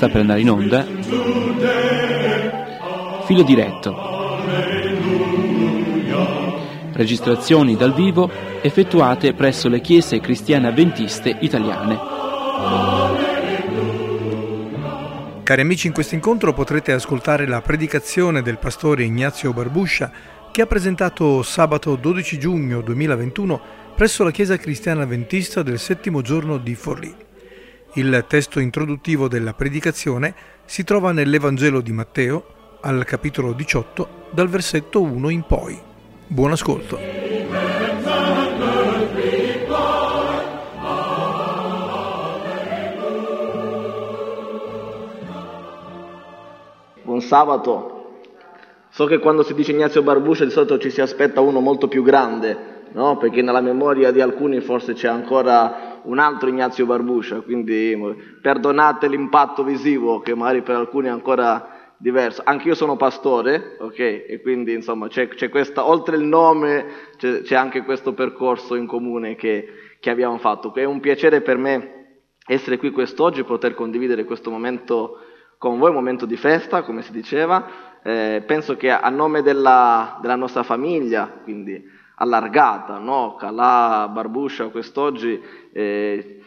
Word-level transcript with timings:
sta 0.00 0.08
per 0.08 0.22
andare 0.22 0.40
in 0.40 0.48
onda 0.48 0.86
Filo 3.26 3.42
diretto. 3.42 3.94
Registrazioni 6.92 7.76
dal 7.76 7.92
vivo 7.92 8.30
effettuate 8.62 9.34
presso 9.34 9.68
le 9.68 9.82
chiese 9.82 10.18
cristiane 10.20 10.68
avventiste 10.68 11.36
italiane. 11.40 11.98
Cari 15.42 15.60
amici, 15.60 15.86
in 15.86 15.92
questo 15.92 16.14
incontro 16.14 16.54
potrete 16.54 16.92
ascoltare 16.92 17.46
la 17.46 17.60
predicazione 17.60 18.40
del 18.40 18.56
pastore 18.56 19.04
Ignazio 19.04 19.52
Barbuscia 19.52 20.10
che 20.50 20.62
ha 20.62 20.66
presentato 20.66 21.42
sabato 21.42 21.94
12 21.96 22.38
giugno 22.38 22.80
2021 22.80 23.60
presso 23.94 24.24
la 24.24 24.30
Chiesa 24.30 24.56
Cristiana 24.56 25.02
Adventista 25.02 25.62
del 25.62 25.78
settimo 25.78 26.22
giorno 26.22 26.56
di 26.56 26.74
Forlì. 26.74 27.28
Il 27.94 28.24
testo 28.28 28.60
introduttivo 28.60 29.26
della 29.26 29.52
predicazione 29.52 30.32
si 30.64 30.84
trova 30.84 31.10
nell'Evangelo 31.10 31.80
di 31.80 31.90
Matteo, 31.90 32.78
al 32.82 33.04
capitolo 33.04 33.52
18, 33.52 34.28
dal 34.30 34.48
versetto 34.48 35.02
1 35.02 35.28
in 35.28 35.42
poi. 35.42 35.76
Buon 36.28 36.52
ascolto. 36.52 36.96
Buon 47.02 47.20
sabato. 47.22 48.20
So 48.90 49.06
che 49.06 49.18
quando 49.18 49.42
si 49.42 49.52
dice 49.52 49.72
Ignazio 49.72 50.04
Barbuscia 50.04 50.44
di 50.44 50.52
solito 50.52 50.78
ci 50.78 50.90
si 50.90 51.00
aspetta 51.00 51.40
uno 51.40 51.58
molto 51.58 51.88
più 51.88 52.04
grande, 52.04 52.79
no? 52.92 53.16
perché 53.16 53.42
nella 53.42 53.60
memoria 53.60 54.10
di 54.10 54.20
alcuni 54.20 54.60
forse 54.60 54.94
c'è 54.94 55.08
ancora 55.08 56.00
un 56.02 56.18
altro 56.18 56.48
Ignazio 56.48 56.86
Barbuscia, 56.86 57.40
quindi 57.40 57.96
perdonate 58.40 59.08
l'impatto 59.08 59.62
visivo 59.62 60.20
che 60.20 60.34
magari 60.34 60.62
per 60.62 60.76
alcuni 60.76 61.08
è 61.08 61.10
ancora 61.10 61.78
diverso. 62.00 62.40
Anche 62.44 62.68
io 62.68 62.74
sono 62.74 62.96
pastore, 62.96 63.76
ok? 63.78 63.98
E 63.98 64.40
quindi 64.42 64.72
insomma 64.72 65.08
c'è, 65.08 65.28
c'è 65.28 65.50
questa, 65.50 65.86
oltre 65.86 66.16
il 66.16 66.24
nome, 66.24 66.86
c'è, 67.16 67.42
c'è, 67.42 67.54
anche 67.54 67.82
questo 67.82 68.14
percorso 68.14 68.74
in 68.74 68.86
comune 68.86 69.36
che, 69.36 69.68
che 70.00 70.10
abbiamo 70.10 70.38
fatto. 70.38 70.74
È 70.74 70.84
un 70.84 71.00
piacere 71.00 71.42
per 71.42 71.58
me 71.58 71.94
essere 72.46 72.78
qui 72.78 72.90
quest'oggi, 72.90 73.44
poter 73.44 73.74
condividere 73.74 74.24
questo 74.24 74.50
momento 74.50 75.18
con 75.58 75.78
voi, 75.78 75.90
un 75.90 75.96
momento 75.96 76.24
di 76.24 76.36
festa, 76.36 76.82
come 76.82 77.02
si 77.02 77.12
diceva. 77.12 77.88
Eh, 78.02 78.42
penso 78.46 78.78
che 78.78 78.90
a 78.90 79.08
nome 79.10 79.42
della, 79.42 80.18
della 80.22 80.36
nostra 80.36 80.62
famiglia, 80.62 81.26
quindi 81.42 81.84
allargata, 82.20 82.98
no? 82.98 83.34
Calà, 83.36 84.08
Barbuscia, 84.08 84.68
quest'oggi, 84.68 85.40
eh, 85.72 86.40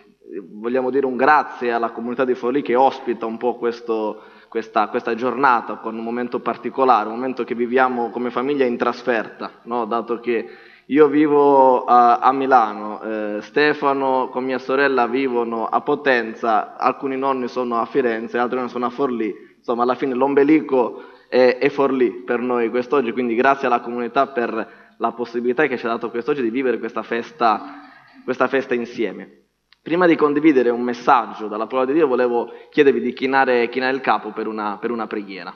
vogliamo 0.51 0.89
dire 0.89 1.05
un 1.05 1.15
grazie 1.15 1.71
alla 1.71 1.91
comunità 1.91 2.25
di 2.25 2.35
Forlì 2.35 2.61
che 2.61 2.75
ospita 2.75 3.25
un 3.25 3.37
po' 3.37 3.55
questo, 3.55 4.21
questa, 4.49 4.87
questa, 4.87 5.15
giornata 5.15 5.77
con 5.77 5.97
un 5.97 6.03
momento 6.03 6.39
particolare, 6.39 7.09
un 7.09 7.15
momento 7.15 7.43
che 7.43 7.55
viviamo 7.55 8.11
come 8.11 8.29
famiglia 8.29 8.65
in 8.65 8.77
trasferta, 8.77 9.51
no? 9.63 9.85
dato 9.85 10.19
che 10.19 10.47
io 10.87 11.07
vivo 11.07 11.85
a, 11.85 12.19
a 12.19 12.31
Milano, 12.31 13.01
eh, 13.01 13.37
Stefano 13.41 14.29
con 14.29 14.43
mia 14.43 14.59
sorella 14.59 15.07
vivono 15.07 15.65
a 15.65 15.81
Potenza, 15.81 16.77
alcuni 16.77 17.17
nonni 17.17 17.47
sono 17.47 17.79
a 17.79 17.85
Firenze, 17.85 18.37
altri 18.37 18.57
nonni 18.57 18.69
sono 18.69 18.85
a 18.85 18.89
Forlì, 18.91 19.33
insomma 19.57 19.83
alla 19.83 19.95
fine 19.95 20.13
l'ombelico 20.13 21.03
è, 21.29 21.57
è 21.59 21.69
Forlì 21.69 22.11
per 22.11 22.39
noi 22.39 22.69
quest'oggi, 22.69 23.11
quindi 23.11 23.33
grazie 23.33 23.65
alla 23.65 23.79
comunità 23.79 24.27
per 24.27 24.82
la 24.97 25.11
possibilità 25.11 25.67
che 25.67 25.77
ci 25.77 25.85
ha 25.85 25.89
dato 25.89 26.09
quest'oggi 26.09 26.41
di 26.41 26.49
vivere 26.49 26.79
questa 26.79 27.03
festa, 27.03 27.81
questa 28.23 28.47
festa 28.47 28.73
insieme. 28.73 29.41
Prima 29.81 30.07
di 30.07 30.15
condividere 30.15 30.69
un 30.69 30.81
messaggio 30.81 31.47
dalla 31.47 31.67
parola 31.67 31.87
di 31.87 31.93
Dio, 31.93 32.07
volevo 32.07 32.51
chiedervi 32.69 33.01
di 33.01 33.13
chinare, 33.13 33.67
chinare 33.69 33.93
il 33.93 34.01
capo 34.01 34.31
per 34.31 34.47
una, 34.47 34.77
per 34.77 34.91
una 34.91 35.07
preghiera. 35.07 35.53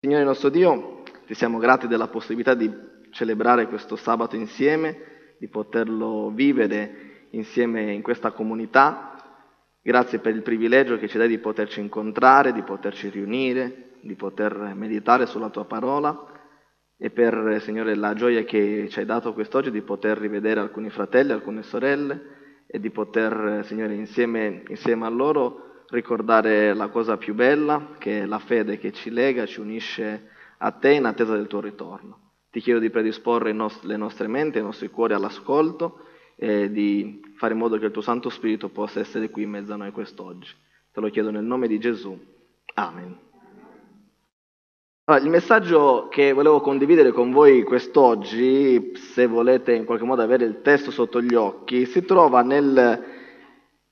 Signore 0.00 0.24
nostro 0.24 0.48
Dio, 0.48 1.02
ti 1.26 1.34
siamo 1.34 1.58
grati 1.58 1.86
della 1.86 2.08
possibilità 2.08 2.54
di 2.54 2.70
celebrare 3.10 3.68
questo 3.68 3.96
sabato 3.96 4.36
insieme, 4.36 5.36
di 5.38 5.48
poterlo 5.48 6.30
vivere 6.30 7.26
insieme 7.30 7.92
in 7.92 8.00
questa 8.00 8.30
comunità. 8.30 9.14
Grazie 9.82 10.20
per 10.20 10.34
il 10.34 10.42
privilegio 10.42 10.96
che 10.96 11.08
ci 11.08 11.18
dai 11.18 11.28
di 11.28 11.38
poterci 11.38 11.80
incontrare, 11.80 12.52
di 12.52 12.62
poterci 12.62 13.10
riunire, 13.10 13.90
di 14.00 14.14
poter 14.14 14.72
meditare 14.74 15.26
sulla 15.26 15.50
tua 15.50 15.66
parola 15.66 16.32
e 17.04 17.10
per, 17.10 17.60
Signore, 17.60 17.96
la 17.96 18.14
gioia 18.14 18.44
che 18.44 18.86
ci 18.88 18.98
hai 18.98 19.04
dato 19.04 19.34
quest'oggi 19.34 19.70
di 19.70 19.82
poter 19.82 20.16
rivedere 20.16 20.60
alcuni 20.60 20.88
fratelli, 20.88 21.32
alcune 21.32 21.62
sorelle 21.62 22.64
e 22.66 22.80
di 22.80 22.88
poter, 22.88 23.60
Signore, 23.64 23.92
insieme, 23.92 24.62
insieme 24.68 25.04
a 25.04 25.10
loro 25.10 25.82
ricordare 25.88 26.72
la 26.72 26.88
cosa 26.88 27.18
più 27.18 27.34
bella, 27.34 27.96
che 27.98 28.22
è 28.22 28.24
la 28.24 28.38
fede 28.38 28.78
che 28.78 28.90
ci 28.90 29.10
lega, 29.10 29.44
ci 29.44 29.60
unisce 29.60 30.30
a 30.56 30.70
te 30.70 30.92
in 30.92 31.04
attesa 31.04 31.36
del 31.36 31.46
tuo 31.46 31.60
ritorno. 31.60 32.36
Ti 32.50 32.60
chiedo 32.60 32.78
di 32.78 32.88
predisporre 32.88 33.52
nost- 33.52 33.84
le 33.84 33.98
nostre 33.98 34.26
menti, 34.26 34.56
i 34.56 34.62
nostri 34.62 34.88
cuori 34.88 35.12
all'ascolto 35.12 36.06
e 36.36 36.70
di 36.70 37.20
fare 37.36 37.52
in 37.52 37.58
modo 37.58 37.76
che 37.76 37.84
il 37.84 37.92
tuo 37.92 38.00
Santo 38.00 38.30
Spirito 38.30 38.70
possa 38.70 39.00
essere 39.00 39.28
qui 39.28 39.42
in 39.42 39.50
mezzo 39.50 39.74
a 39.74 39.76
noi 39.76 39.90
quest'oggi. 39.90 40.48
Te 40.90 41.00
lo 41.00 41.10
chiedo 41.10 41.30
nel 41.30 41.44
nome 41.44 41.68
di 41.68 41.78
Gesù. 41.78 42.18
Amen. 42.76 43.23
Allora, 45.06 45.22
il 45.22 45.30
messaggio 45.30 46.08
che 46.08 46.32
volevo 46.32 46.62
condividere 46.62 47.12
con 47.12 47.30
voi 47.30 47.62
quest'oggi, 47.62 48.92
se 48.94 49.26
volete 49.26 49.74
in 49.74 49.84
qualche 49.84 50.06
modo 50.06 50.22
avere 50.22 50.46
il 50.46 50.62
testo 50.62 50.90
sotto 50.90 51.20
gli 51.20 51.34
occhi, 51.34 51.84
si 51.84 52.06
trova 52.06 52.40
nel, 52.40 53.04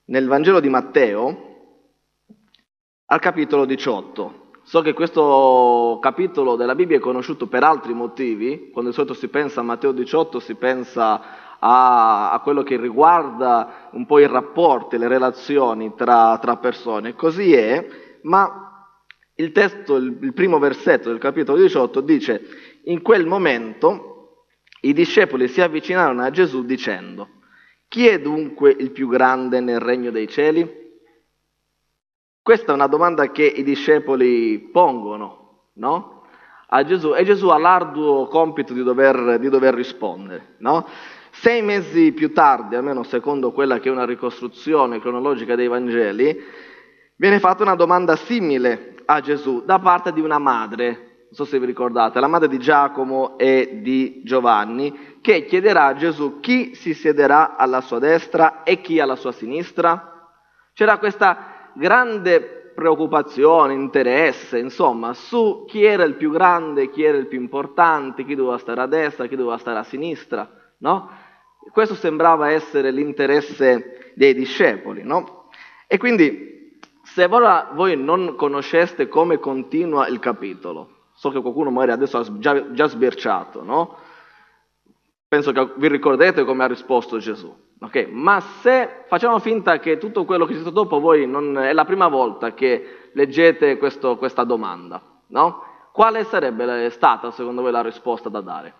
nel 0.05 0.27
Vangelo 0.27 0.59
di 0.59 0.69
Matteo 0.69 1.51
al 3.05 3.19
capitolo 3.19 3.65
18. 3.65 4.53
So 4.63 4.81
che 4.81 4.93
questo 4.93 5.99
capitolo 6.01 6.55
della 6.55 6.73
Bibbia 6.73 6.97
è 6.97 6.99
conosciuto 6.99 7.45
per 7.45 7.61
altri 7.61 7.93
motivi, 7.93 8.71
quando 8.71 8.89
di 8.89 8.95
solito 8.95 9.13
si 9.13 9.27
pensa 9.27 9.59
a 9.59 9.63
Matteo 9.63 9.91
18 9.91 10.39
si 10.39 10.55
pensa 10.55 11.59
a, 11.59 12.31
a 12.31 12.39
quello 12.39 12.63
che 12.63 12.75
riguarda 12.75 13.89
un 13.91 14.07
po' 14.07 14.17
i 14.17 14.25
rapporti, 14.25 14.97
le 14.97 15.07
relazioni 15.07 15.93
tra, 15.95 16.39
tra 16.39 16.57
persone, 16.57 17.13
così 17.13 17.53
è, 17.53 17.87
ma 18.23 18.72
il 19.35 19.51
testo, 19.51 19.95
il 19.95 20.33
primo 20.33 20.59
versetto 20.59 21.09
del 21.09 21.17
capitolo 21.17 21.57
18 21.59 22.01
dice, 22.01 22.41
in 22.83 23.01
quel 23.01 23.25
momento 23.25 24.45
i 24.81 24.93
discepoli 24.93 25.47
si 25.47 25.61
avvicinarono 25.61 26.21
a 26.21 26.29
Gesù 26.29 26.65
dicendo, 26.65 27.29
chi 27.87 28.07
è 28.07 28.19
dunque 28.19 28.75
il 28.77 28.91
più 28.91 29.07
grande 29.07 29.59
nel 29.59 29.79
regno 29.79 30.11
dei 30.11 30.27
cieli? 30.27 30.81
Questa 32.41 32.71
è 32.71 32.75
una 32.75 32.87
domanda 32.87 33.31
che 33.31 33.45
i 33.45 33.63
discepoli 33.63 34.59
pongono, 34.59 35.69
no? 35.75 36.25
A 36.67 36.83
Gesù, 36.83 37.13
e 37.15 37.23
Gesù 37.23 37.49
ha 37.49 37.57
l'arduo 37.57 38.27
compito 38.27 38.73
di 38.73 38.83
dover, 38.83 39.39
di 39.39 39.47
dover 39.47 39.73
rispondere, 39.73 40.55
no? 40.57 40.87
Sei 41.31 41.61
mesi 41.61 42.11
più 42.11 42.33
tardi, 42.33 42.75
almeno 42.75 43.03
secondo 43.03 43.51
quella 43.51 43.79
che 43.79 43.89
è 43.89 43.91
una 43.91 44.05
ricostruzione 44.05 44.99
cronologica 44.99 45.55
dei 45.55 45.67
Vangeli, 45.67 46.37
viene 47.15 47.39
fatta 47.39 47.63
una 47.63 47.75
domanda 47.75 48.15
simile 48.15 48.92
a 49.05 49.21
Gesù 49.21 49.63
da 49.65 49.79
parte 49.79 50.13
di 50.13 50.21
una 50.21 50.39
madre, 50.39 50.85
non 50.85 51.33
so 51.33 51.45
se 51.45 51.59
vi 51.59 51.65
ricordate, 51.65 52.19
la 52.19 52.27
madre 52.27 52.47
di 52.47 52.59
Giacomo 52.59 53.37
e 53.37 53.79
di 53.81 54.21
Giovanni, 54.23 55.17
che 55.21 55.45
chiederà 55.45 55.85
a 55.85 55.95
Gesù 55.95 56.39
chi 56.39 56.75
si 56.75 56.93
siederà 56.93 57.55
alla 57.55 57.81
sua 57.81 57.99
destra 57.99 58.63
e 58.63 58.81
chi 58.81 58.99
alla 58.99 59.15
sua 59.15 59.31
sinistra. 59.31 60.31
C'era 60.73 60.97
questa 60.97 61.71
grande 61.73 62.71
preoccupazione, 62.73 63.73
interesse, 63.73 64.57
insomma, 64.57 65.13
su 65.13 65.65
chi 65.67 65.83
era 65.83 66.03
il 66.03 66.15
più 66.15 66.31
grande, 66.31 66.89
chi 66.89 67.03
era 67.03 67.17
il 67.17 67.27
più 67.27 67.39
importante, 67.39 68.25
chi 68.25 68.35
doveva 68.35 68.57
stare 68.57 68.81
a 68.81 68.87
destra, 68.87 69.27
chi 69.27 69.35
doveva 69.35 69.57
stare 69.57 69.79
a 69.79 69.83
sinistra, 69.83 70.49
no? 70.79 71.09
Questo 71.71 71.95
sembrava 71.95 72.49
essere 72.49 72.91
l'interesse 72.91 74.11
dei 74.15 74.33
discepoli, 74.33 75.03
no? 75.03 75.49
E 75.87 75.97
quindi 75.97 76.52
se 77.13 77.25
ora 77.25 77.69
voi 77.73 77.95
non 77.95 78.33
conosceste 78.35 79.07
come 79.07 79.37
continua 79.37 80.07
il 80.07 80.17
capitolo, 80.17 81.09
so 81.13 81.29
che 81.29 81.41
qualcuno 81.41 81.69
magari 81.69 81.91
adesso 81.91 82.17
ha 82.17 82.39
già, 82.39 82.71
già 82.71 82.87
sbirciato, 82.87 83.63
no? 83.63 83.97
Penso 85.27 85.51
che 85.51 85.73
vi 85.75 85.87
ricordate 85.89 86.43
come 86.43 86.63
ha 86.63 86.67
risposto 86.67 87.19
Gesù. 87.19 87.55
Okay? 87.79 88.07
Ma 88.07 88.39
se 88.39 89.03
facciamo 89.05 89.37
finta 89.37 89.77
che 89.77 89.99
tutto 89.99 90.25
quello 90.25 90.45
che 90.45 90.53
c'è 90.53 90.61
stato 90.61 90.73
dopo 90.73 90.99
voi 90.99 91.27
non 91.27 91.55
è 91.59 91.71
la 91.71 91.85
prima 91.85 92.07
volta 92.07 92.55
che 92.55 93.09
leggete 93.13 93.77
questo, 93.77 94.17
questa 94.17 94.43
domanda, 94.43 94.99
no? 95.27 95.63
Quale 95.91 96.23
sarebbe 96.23 96.89
stata 96.89 97.29
secondo 97.29 97.61
voi 97.61 97.71
la 97.71 97.83
risposta 97.83 98.29
da 98.29 98.41
dare? 98.41 98.73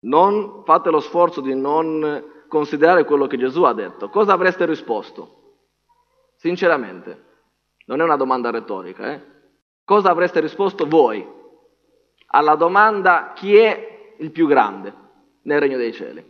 Non 0.00 0.62
fate 0.64 0.88
lo 0.88 1.00
sforzo 1.00 1.42
di 1.42 1.54
non 1.54 2.44
considerare 2.48 3.04
quello 3.04 3.26
che 3.26 3.36
Gesù 3.36 3.62
ha 3.64 3.74
detto. 3.74 4.08
Cosa 4.08 4.32
avreste 4.32 4.64
risposto? 4.64 5.45
Sinceramente, 6.46 7.24
non 7.86 8.00
è 8.00 8.04
una 8.04 8.14
domanda 8.14 8.50
retorica. 8.50 9.12
Eh? 9.12 9.20
Cosa 9.84 10.10
avreste 10.10 10.38
risposto 10.38 10.86
voi 10.86 11.26
alla 12.28 12.54
domanda 12.54 13.32
chi 13.34 13.56
è 13.56 14.14
il 14.18 14.30
più 14.30 14.46
grande 14.46 14.94
nel 15.42 15.58
regno 15.58 15.76
dei 15.76 15.92
cieli? 15.92 16.24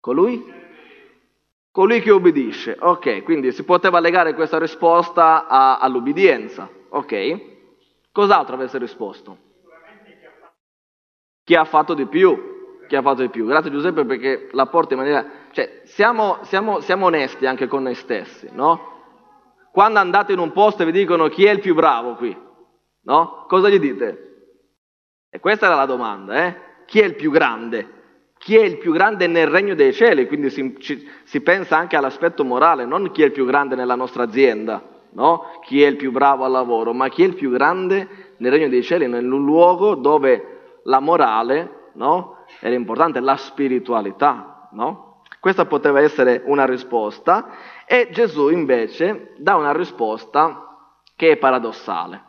Colui? 0.00 0.56
colui 1.70 2.00
che 2.00 2.10
obbedisce. 2.10 2.74
Ok, 2.80 3.22
quindi 3.22 3.52
si 3.52 3.64
poteva 3.64 4.00
legare 4.00 4.32
questa 4.32 4.58
risposta 4.58 5.46
a, 5.46 5.78
all'obbedienza. 5.78 6.70
Ok? 6.88 7.40
Cos'altro 8.10 8.54
avesse 8.54 8.78
risposto? 8.78 9.36
Chi 11.44 11.54
ha 11.54 11.64
fatto 11.64 11.92
di 11.92 12.06
più? 12.06 12.80
Chi 12.88 12.96
ha 12.96 13.02
fatto 13.02 13.20
di 13.20 13.28
più? 13.28 13.44
Grazie 13.44 13.70
Giuseppe 13.70 14.06
perché 14.06 14.48
la 14.52 14.66
porta 14.66 14.94
in 14.94 15.00
maniera... 15.00 15.30
Cioè, 15.50 15.82
siamo, 15.84 16.38
siamo, 16.44 16.80
siamo 16.80 17.06
onesti 17.06 17.44
anche 17.44 17.66
con 17.66 17.82
noi 17.82 17.94
stessi, 17.94 18.48
no? 18.50 18.96
Quando 19.78 20.00
andate 20.00 20.32
in 20.32 20.40
un 20.40 20.50
posto 20.50 20.82
e 20.82 20.86
vi 20.86 20.90
dicono 20.90 21.28
chi 21.28 21.44
è 21.44 21.52
il 21.52 21.60
più 21.60 21.72
bravo 21.72 22.16
qui, 22.16 22.36
no? 23.02 23.44
Cosa 23.46 23.68
gli 23.68 23.78
dite? 23.78 24.56
E 25.30 25.38
questa 25.38 25.66
era 25.66 25.76
la 25.76 25.86
domanda, 25.86 26.46
eh? 26.46 26.56
Chi 26.84 26.98
è 26.98 27.04
il 27.04 27.14
più 27.14 27.30
grande? 27.30 28.32
Chi 28.38 28.56
è 28.56 28.64
il 28.64 28.78
più 28.78 28.92
grande 28.92 29.28
nel 29.28 29.46
regno 29.46 29.76
dei 29.76 29.92
cieli? 29.92 30.26
Quindi 30.26 30.50
si, 30.50 30.74
ci, 30.80 31.08
si 31.22 31.40
pensa 31.42 31.76
anche 31.76 31.94
all'aspetto 31.94 32.44
morale, 32.44 32.86
non 32.86 33.12
chi 33.12 33.22
è 33.22 33.26
il 33.26 33.30
più 33.30 33.46
grande 33.46 33.76
nella 33.76 33.94
nostra 33.94 34.24
azienda, 34.24 34.82
no? 35.10 35.44
Chi 35.62 35.80
è 35.80 35.86
il 35.86 35.94
più 35.94 36.10
bravo 36.10 36.42
al 36.42 36.50
lavoro, 36.50 36.92
ma 36.92 37.08
chi 37.08 37.22
è 37.22 37.26
il 37.26 37.36
più 37.36 37.48
grande 37.48 38.34
nel 38.38 38.50
regno 38.50 38.68
dei 38.68 38.82
cieli, 38.82 39.06
nel 39.06 39.26
luogo 39.26 39.94
dove 39.94 40.80
la 40.82 40.98
morale, 40.98 41.90
no? 41.92 42.38
Era 42.58 42.74
importante, 42.74 43.20
la 43.20 43.36
spiritualità, 43.36 44.70
no? 44.72 45.22
Questa 45.40 45.66
poteva 45.66 46.00
essere 46.00 46.42
una 46.46 46.66
risposta 46.66 47.48
e 47.90 48.10
Gesù 48.10 48.50
invece 48.50 49.32
dà 49.38 49.56
una 49.56 49.72
risposta 49.72 50.92
che 51.16 51.30
è 51.30 51.36
paradossale, 51.38 52.22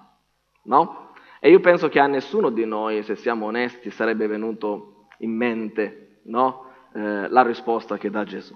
no? 0.63 1.11
E 1.41 1.50
io 1.50 1.59
penso 1.59 1.89
che 1.89 2.00
a 2.00 2.07
nessuno 2.07 2.50
di 2.50 2.63
noi, 2.63 3.03
se 3.03 3.17
siamo 3.17 3.47
onesti, 3.47 3.91
sarebbe 3.91 4.27
venuto 4.27 5.07
in 5.17 5.35
mente 5.35 6.21
no? 6.23 6.71
eh, 6.94 7.27
la 7.27 7.41
risposta 7.41 7.97
che 7.97 8.09
dà 8.09 8.23
Gesù. 8.23 8.56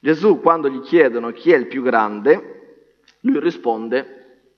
Gesù, 0.00 0.40
quando 0.40 0.68
gli 0.68 0.80
chiedono 0.80 1.30
chi 1.30 1.50
è 1.50 1.56
il 1.56 1.66
più 1.66 1.82
grande, 1.82 2.98
lui 3.20 3.40
risponde, 3.40 4.56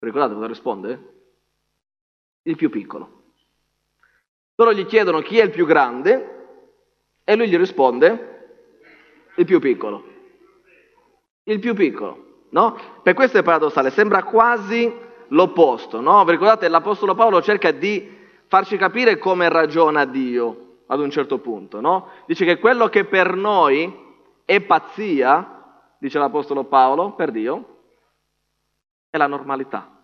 ricordate 0.00 0.34
cosa 0.34 0.46
risponde? 0.48 1.12
Il 2.42 2.56
più 2.56 2.68
piccolo. 2.68 3.34
Loro 4.56 4.72
gli 4.72 4.86
chiedono 4.86 5.20
chi 5.20 5.38
è 5.38 5.44
il 5.44 5.50
più 5.50 5.66
grande 5.66 6.64
e 7.22 7.36
lui 7.36 7.48
gli 7.48 7.56
risponde 7.56 8.48
il 9.36 9.44
più 9.44 9.60
piccolo. 9.60 10.18
Il 11.44 11.58
più 11.58 11.74
piccolo, 11.74 12.46
no? 12.50 12.76
Per 13.02 13.14
questo 13.14 13.38
è 13.38 13.42
paradossale, 13.42 13.90
sembra 13.90 14.22
quasi 14.22 14.92
l'opposto, 15.28 16.00
no? 16.00 16.24
Vi 16.24 16.32
ricordate, 16.32 16.68
l'Apostolo 16.68 17.14
Paolo 17.14 17.40
cerca 17.40 17.70
di 17.70 18.18
farci 18.46 18.76
capire 18.76 19.18
come 19.18 19.48
ragiona 19.48 20.04
Dio 20.04 20.82
ad 20.86 21.00
un 21.00 21.10
certo 21.10 21.38
punto, 21.38 21.80
no? 21.80 22.08
Dice 22.26 22.44
che 22.44 22.58
quello 22.58 22.88
che 22.88 23.04
per 23.04 23.34
noi 23.34 24.08
è 24.44 24.60
pazzia, 24.60 25.94
dice 25.98 26.18
l'Apostolo 26.18 26.64
Paolo, 26.64 27.14
per 27.14 27.30
Dio, 27.30 27.78
è 29.08 29.16
la 29.16 29.26
normalità. 29.26 29.96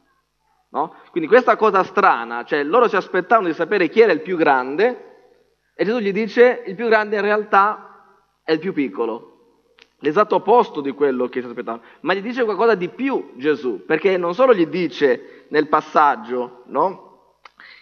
No? 0.68 0.94
Quindi 1.10 1.28
questa 1.28 1.56
cosa 1.56 1.84
strana, 1.84 2.44
cioè 2.44 2.62
loro 2.64 2.88
si 2.88 2.96
aspettavano 2.96 3.46
di 3.46 3.54
sapere 3.54 3.88
chi 3.88 4.00
era 4.00 4.12
il 4.12 4.20
più 4.20 4.36
grande 4.36 5.06
e 5.74 5.84
Gesù 5.84 5.98
gli 5.98 6.12
dice 6.12 6.64
il 6.66 6.74
più 6.74 6.88
grande 6.88 7.16
in 7.16 7.22
realtà 7.22 8.40
è 8.42 8.52
il 8.52 8.58
più 8.58 8.72
piccolo 8.72 9.35
l'esatto 10.00 10.36
opposto 10.36 10.80
di 10.80 10.92
quello 10.92 11.28
che 11.28 11.40
si 11.40 11.46
aspettava, 11.46 11.80
ma 12.00 12.14
gli 12.14 12.20
dice 12.20 12.44
qualcosa 12.44 12.74
di 12.74 12.88
più 12.88 13.32
Gesù, 13.36 13.84
perché 13.84 14.16
non 14.16 14.34
solo 14.34 14.54
gli 14.54 14.66
dice 14.66 15.46
nel 15.48 15.68
passaggio 15.68 16.62
no, 16.66 17.38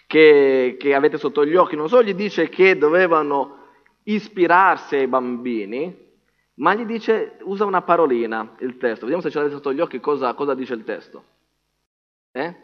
che, 0.07 0.77
che 0.79 0.93
avete 0.93 1.17
sotto 1.17 1.45
gli 1.45 1.55
occhi, 1.55 1.75
non 1.75 1.89
solo 1.89 2.03
gli 2.03 2.13
dice 2.13 2.47
che 2.49 2.77
dovevano 2.77 3.63
ispirarsi 4.03 4.95
ai 4.95 5.07
bambini, 5.07 6.03
ma 6.55 6.73
gli 6.73 6.85
dice, 6.85 7.37
usa 7.41 7.65
una 7.65 7.81
parolina 7.81 8.55
il 8.59 8.77
testo, 8.77 9.01
vediamo 9.01 9.21
se 9.21 9.29
ce 9.29 9.37
l'avete 9.37 9.55
sotto 9.55 9.73
gli 9.73 9.81
occhi 9.81 9.99
cosa, 9.99 10.33
cosa 10.33 10.53
dice 10.53 10.73
il 10.73 10.83
testo. 10.83 11.23
Eh? 12.31 12.55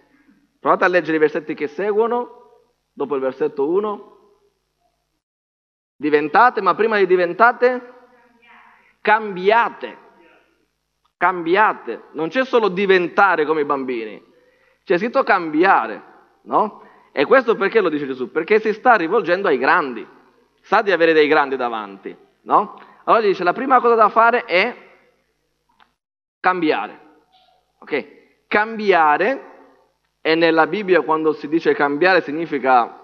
Provate 0.59 0.85
a 0.85 0.87
leggere 0.87 1.17
i 1.17 1.19
versetti 1.19 1.53
che 1.55 1.67
seguono, 1.67 2.39
dopo 2.93 3.15
il 3.15 3.21
versetto 3.21 3.67
1. 3.67 4.09
Diventate, 5.95 6.61
ma 6.61 6.75
prima 6.75 6.97
di 6.97 7.05
diventate 7.05 8.00
cambiate, 9.01 9.97
cambiate, 11.17 12.03
non 12.13 12.29
c'è 12.29 12.45
solo 12.45 12.69
diventare 12.69 13.45
come 13.45 13.61
i 13.61 13.65
bambini, 13.65 14.23
c'è 14.83 14.97
scritto 14.97 15.23
cambiare, 15.23 16.03
no? 16.43 16.87
E 17.11 17.25
questo 17.25 17.55
perché 17.55 17.81
lo 17.81 17.89
dice 17.89 18.07
Gesù? 18.07 18.31
Perché 18.31 18.59
si 18.59 18.71
sta 18.73 18.95
rivolgendo 18.95 19.47
ai 19.47 19.57
grandi, 19.57 20.07
sa 20.61 20.81
di 20.81 20.91
avere 20.91 21.13
dei 21.13 21.27
grandi 21.27 21.55
davanti, 21.55 22.15
no? 22.43 22.79
Allora 23.03 23.23
dice 23.23 23.43
la 23.43 23.53
prima 23.53 23.79
cosa 23.81 23.95
da 23.95 24.09
fare 24.09 24.45
è 24.45 24.75
cambiare, 26.39 26.99
ok? 27.79 28.19
Cambiare, 28.47 29.49
e 30.21 30.35
nella 30.35 30.67
Bibbia 30.67 31.01
quando 31.01 31.33
si 31.33 31.47
dice 31.47 31.73
cambiare 31.73 32.21
significa 32.21 32.99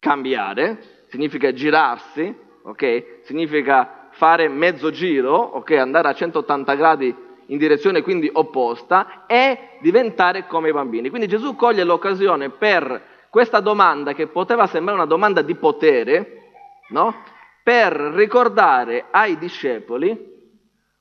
cambiare, 0.00 1.04
significa 1.08 1.52
girarsi, 1.52 2.36
ok? 2.62 3.20
Significa 3.22 4.01
fare 4.12 4.48
mezzo 4.48 4.90
giro, 4.90 5.34
ok, 5.34 5.72
andare 5.72 6.08
a 6.08 6.14
180 6.14 6.74
gradi 6.74 7.14
in 7.46 7.58
direzione 7.58 8.02
quindi 8.02 8.30
opposta 8.32 9.26
e 9.26 9.78
diventare 9.80 10.46
come 10.46 10.68
i 10.68 10.72
bambini. 10.72 11.08
Quindi 11.10 11.28
Gesù 11.28 11.54
coglie 11.54 11.84
l'occasione 11.84 12.50
per 12.50 13.10
questa 13.30 13.60
domanda 13.60 14.12
che 14.12 14.26
poteva 14.26 14.66
sembrare 14.66 14.98
una 14.98 15.08
domanda 15.08 15.42
di 15.42 15.54
potere, 15.54 16.50
no? 16.90 17.14
per 17.62 17.92
ricordare 17.92 19.06
ai 19.10 19.38
discepoli 19.38 20.30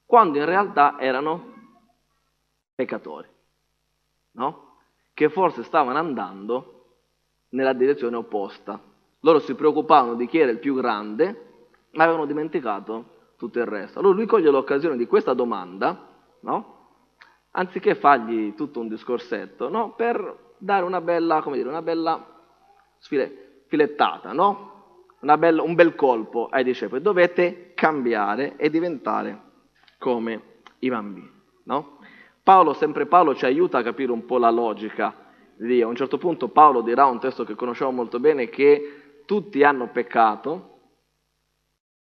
quando 0.05 0.37
in 0.37 0.45
realtà 0.45 0.97
erano 0.99 1.53
peccatori, 2.75 3.27
no? 4.31 4.75
che 5.13 5.29
forse 5.29 5.63
stavano 5.63 5.97
andando 5.97 6.85
nella 7.49 7.73
direzione 7.73 8.15
opposta. 8.15 8.79
Loro 9.19 9.39
si 9.39 9.53
preoccupavano 9.53 10.15
di 10.15 10.27
chi 10.27 10.39
era 10.39 10.51
il 10.51 10.59
più 10.59 10.75
grande 10.75 11.50
ma 11.91 12.03
avevano 12.03 12.25
dimenticato 12.25 13.19
tutto 13.37 13.59
il 13.59 13.65
resto. 13.65 13.99
Allora 13.99 14.15
lui 14.15 14.25
coglie 14.25 14.49
l'occasione 14.49 14.97
di 14.97 15.07
questa 15.07 15.33
domanda, 15.33 16.07
no? 16.41 16.79
anziché 17.51 17.95
fargli 17.95 18.53
tutto 18.55 18.79
un 18.79 18.87
discorsetto, 18.87 19.69
no? 19.69 19.93
per 19.95 20.53
dare 20.57 20.85
una 20.85 21.01
bella, 21.01 21.41
come 21.41 21.57
dire, 21.57 21.67
una 21.67 21.81
bella 21.81 22.23
sfile, 22.99 23.63
filettata, 23.67 24.31
no? 24.31 25.05
bella, 25.19 25.63
un 25.63 25.75
bel 25.75 25.95
colpo 25.95 26.47
ai 26.49 26.63
discepoli. 26.63 27.01
Dovete 27.01 27.71
cambiare 27.73 28.55
e 28.57 28.69
diventare 28.69 29.41
come 29.97 30.59
i 30.79 30.89
bambini. 30.89 31.31
No? 31.63 31.97
Paolo, 32.43 32.73
sempre 32.73 33.05
Paolo, 33.05 33.35
ci 33.35 33.45
aiuta 33.45 33.79
a 33.79 33.83
capire 33.83 34.11
un 34.11 34.25
po' 34.25 34.37
la 34.37 34.49
logica 34.49 35.13
di 35.55 35.67
Dio. 35.67 35.85
A 35.85 35.89
un 35.89 35.95
certo 35.95 36.17
punto 36.17 36.47
Paolo 36.49 36.81
dirà 36.81 37.05
un 37.05 37.19
testo 37.19 37.43
che 37.43 37.55
conosciamo 37.55 37.91
molto 37.91 38.19
bene 38.19 38.49
che 38.49 39.23
tutti 39.25 39.63
hanno 39.63 39.89
peccato 39.89 40.70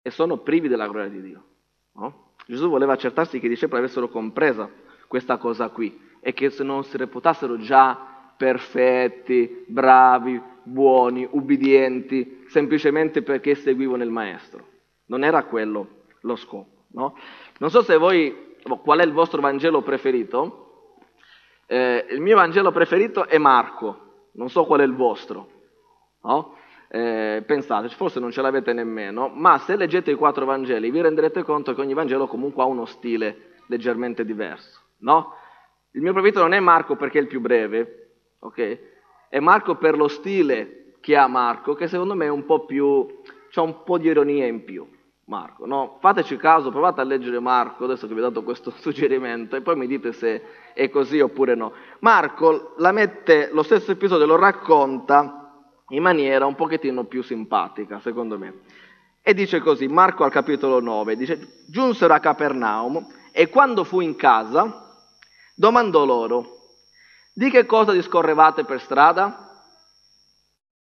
e 0.07 0.13
sono 0.13 0.37
privi 0.37 0.69
della 0.69 0.87
gloria 0.87 1.09
di 1.09 1.21
Dio. 1.21 1.43
No? 1.95 2.35
Gesù 2.47 2.69
voleva 2.69 2.93
accertarsi 2.93 3.41
che 3.41 3.47
i 3.47 3.49
discepoli 3.49 3.81
avessero 3.81 4.09
compresa 4.09 4.71
questa 5.09 5.37
cosa 5.37 5.69
qui 5.71 6.01
e 6.21 6.33
che 6.33 6.51
se 6.51 6.63
non 6.63 6.85
si 6.85 6.97
reputassero 6.97 7.59
già 7.59 8.31
perfetti, 8.37 9.65
bravi, 9.67 10.41
buoni, 10.63 11.27
ubbidienti, 11.29 12.45
semplicemente 12.47 13.23
perché 13.23 13.57
seguivano 13.57 14.05
il 14.05 14.11
Maestro. 14.11 14.69
Non 15.07 15.25
era 15.25 15.43
quello 15.43 16.05
lo 16.21 16.37
scopo. 16.37 16.85
No? 16.93 17.19
Non 17.59 17.71
so 17.71 17.83
se 17.83 17.97
voi, 17.97 18.55
qual 18.85 19.01
è 19.01 19.05
il 19.05 19.13
vostro 19.13 19.41
Vangelo 19.41 19.83
preferito? 19.83 21.01
Eh, 21.67 22.07
il 22.11 22.21
mio 22.21 22.37
Vangelo 22.37 22.71
preferito 22.71 23.27
è 23.27 23.39
Marco, 23.39 24.29
non 24.35 24.51
so 24.51 24.67
qual 24.67 24.79
è 24.79 24.85
il 24.85 24.95
vostro. 24.95 25.51
No? 26.23 26.55
Eh, 26.89 27.43
pensate, 27.47 27.89
forse 27.89 28.21
non 28.21 28.31
ce 28.31 28.43
l'avete 28.43 28.73
nemmeno, 28.73 29.29
ma 29.29 29.59
se 29.59 29.77
leggete 29.77 30.11
i 30.11 30.15
quattro 30.15 30.45
Vangeli 30.45 30.91
vi 30.91 31.01
renderete 31.01 31.43
conto 31.43 31.75
che 31.75 31.81
ogni 31.81 31.95
Vangelo 31.95 32.27
comunque 32.27 32.63
ha 32.63 32.67
uno 32.67 32.85
stile 32.85 33.55
leggermente 33.67 34.25
diverso, 34.25 34.81
no? 34.99 35.35
Il 35.93 36.03
mio 36.03 36.13
preferito 36.13 36.41
non 36.41 36.53
è 36.53 36.61
Marco 36.61 36.97
perché 36.97 37.19
è 37.19 37.23
il 37.23 37.27
più 37.27 37.41
breve, 37.41 38.11
ok? 38.41 38.79
È 39.29 39.41
Marco 39.41 39.77
per 39.77 39.97
lo 39.97 40.09
stile 40.09 40.95
che 41.01 41.17
ha 41.17 41.27
Marco, 41.27 41.75
che 41.75 41.89
secondo 41.89 42.15
me 42.15 42.27
è 42.27 42.31
un 42.31 42.45
po' 42.45 42.65
più, 42.65 43.07
c'è 43.51 43.61
un 43.61 43.83
po' 43.83 43.99
di 43.99 44.09
ironia 44.09 44.47
in 44.47 44.65
più. 44.65 44.87
Marco, 45.27 45.67
no? 45.67 45.97
Fateci 46.01 46.37
caso, 46.37 46.71
provate 46.71 47.01
a 47.01 47.05
leggere 47.05 47.41
Marco, 47.41 47.85
adesso 47.85 48.07
che 48.07 48.15
vi 48.15 48.21
ho 48.21 48.25
dato 48.25 48.45
questo 48.45 48.71
suggerimento, 48.79 49.57
e 49.57 49.61
poi 49.61 49.75
mi 49.75 49.89
dite 49.89 50.13
se 50.13 50.43
è 50.73 50.89
così 50.89 51.19
oppure 51.19 51.55
no. 51.55 51.73
Marco 52.01 52.75
la 52.77 52.93
mette, 52.93 53.51
lo 53.53 53.63
stesso 53.63 53.91
episodio 53.91 54.27
lo 54.27 54.37
racconta 54.37 55.46
in 55.91 56.03
maniera 56.03 56.47
un 56.47 56.55
pochettino 56.55 57.05
più 57.05 57.23
simpatica, 57.23 58.01
secondo 58.01 58.39
me. 58.39 58.61
E 59.23 59.35
dice 59.35 59.61
così, 59.61 59.87
Marco 59.89 60.25
al 60.25 60.31
capitolo 60.31 60.81
9, 60.81 61.17
dice, 61.17 61.65
giunsero 61.67 62.15
a 62.15 62.21
Capernaum 62.21 63.07
e 63.33 63.49
quando 63.49 63.85
fu 63.85 64.01
in 64.01 64.17
casa 64.17 65.05
domandò 65.55 66.05
loro, 66.05 66.55
di 67.33 67.51
che 67.51 67.67
cosa 67.67 67.93
discorrevate 67.93 68.65
per 68.65 68.81
strada? 68.81 69.65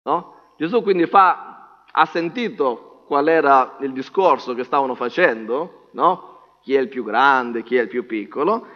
No? 0.03 0.33
Gesù 0.57 0.81
quindi 0.83 1.05
fa, 1.05 1.83
ha 1.91 2.05
sentito 2.05 3.03
qual 3.07 3.27
era 3.27 3.77
il 3.81 3.93
discorso 3.93 4.53
che 4.53 4.63
stavano 4.63 4.95
facendo, 4.95 5.89
no? 5.91 6.59
Chi 6.61 6.75
è 6.75 6.79
il 6.79 6.87
più 6.87 7.03
grande, 7.03 7.63
chi 7.63 7.75
è 7.75 7.81
il 7.81 7.87
più 7.87 8.05
piccolo. 8.05 8.67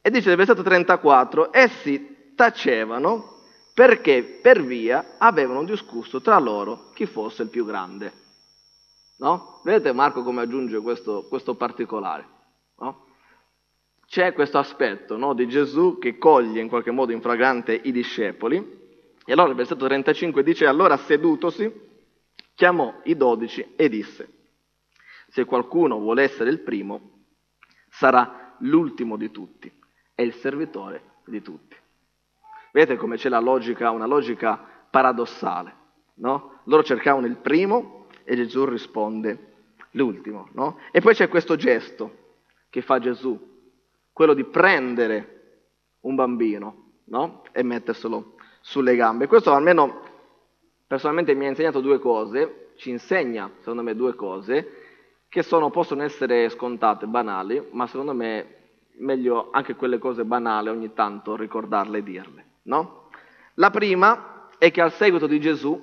E 0.00 0.10
dice 0.10 0.28
nel 0.28 0.36
versetto 0.36 0.62
34, 0.62 1.52
essi 1.52 2.32
tacevano 2.34 3.37
perché 3.78 4.24
per 4.42 4.64
via 4.64 5.14
avevano 5.18 5.62
discusso 5.62 6.20
tra 6.20 6.36
loro 6.40 6.90
chi 6.94 7.06
fosse 7.06 7.44
il 7.44 7.48
più 7.48 7.64
grande. 7.64 8.12
No? 9.18 9.60
Vedete 9.62 9.92
Marco 9.92 10.24
come 10.24 10.40
aggiunge 10.40 10.80
questo, 10.80 11.28
questo 11.28 11.54
particolare? 11.54 12.26
No? 12.78 13.06
C'è 14.04 14.32
questo 14.32 14.58
aspetto 14.58 15.16
no, 15.16 15.32
di 15.32 15.46
Gesù 15.46 15.98
che 16.00 16.18
coglie 16.18 16.60
in 16.60 16.66
qualche 16.66 16.90
modo 16.90 17.12
in 17.12 17.20
fragrante 17.20 17.72
i 17.72 17.92
discepoli. 17.92 18.56
E 19.24 19.32
allora 19.32 19.50
il 19.50 19.54
versetto 19.54 19.86
35 19.86 20.42
dice, 20.42 20.66
allora 20.66 20.96
sedutosi, 20.96 21.72
chiamò 22.56 23.02
i 23.04 23.16
dodici 23.16 23.74
e 23.76 23.88
disse, 23.88 24.28
se 25.28 25.44
qualcuno 25.44 26.00
vuole 26.00 26.24
essere 26.24 26.50
il 26.50 26.58
primo, 26.58 27.26
sarà 27.88 28.56
l'ultimo 28.58 29.16
di 29.16 29.30
tutti 29.30 29.72
e 30.16 30.22
il 30.24 30.34
servitore 30.34 31.20
di 31.26 31.40
tutti. 31.40 31.76
Vedete 32.72 32.96
come 32.96 33.16
c'è 33.16 33.28
la 33.28 33.40
logica, 33.40 33.90
una 33.90 34.06
logica 34.06 34.58
paradossale, 34.90 35.74
no? 36.14 36.60
Loro 36.64 36.82
cercavano 36.82 37.26
il 37.26 37.36
primo 37.36 38.06
e 38.24 38.36
Gesù 38.36 38.64
risponde 38.64 39.52
l'ultimo, 39.92 40.48
no? 40.52 40.78
E 40.92 41.00
poi 41.00 41.14
c'è 41.14 41.28
questo 41.28 41.56
gesto 41.56 42.26
che 42.70 42.82
fa 42.82 42.98
Gesù, 42.98 43.38
quello 44.12 44.34
di 44.34 44.44
prendere 44.44 45.36
un 46.00 46.14
bambino, 46.14 46.90
no? 47.04 47.42
E 47.52 47.62
metterselo 47.62 48.34
sulle 48.60 48.96
gambe. 48.96 49.26
Questo 49.26 49.52
almeno 49.52 50.02
personalmente 50.86 51.34
mi 51.34 51.46
ha 51.46 51.48
insegnato 51.48 51.80
due 51.80 51.98
cose, 51.98 52.72
ci 52.76 52.90
insegna 52.90 53.50
secondo 53.58 53.82
me 53.82 53.94
due 53.94 54.14
cose 54.14 54.72
che 55.28 55.42
sono, 55.42 55.70
possono 55.70 56.02
essere 56.02 56.48
scontate, 56.48 57.06
banali, 57.06 57.68
ma 57.72 57.86
secondo 57.86 58.14
me 58.14 58.56
meglio 58.98 59.50
anche 59.52 59.74
quelle 59.74 59.98
cose 59.98 60.24
banali 60.24 60.68
ogni 60.68 60.92
tanto 60.92 61.36
ricordarle 61.36 61.98
e 61.98 62.02
dirle. 62.02 62.46
No? 62.68 63.08
La 63.54 63.70
prima 63.70 64.48
è 64.58 64.70
che 64.70 64.80
al 64.80 64.92
seguito 64.92 65.26
di 65.26 65.40
Gesù, 65.40 65.80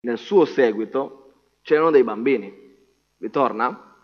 nel 0.00 0.18
suo 0.18 0.44
seguito, 0.44 1.32
c'erano 1.62 1.90
dei 1.90 2.02
bambini. 2.02 2.52
Vi 3.16 3.30
torna? 3.30 3.94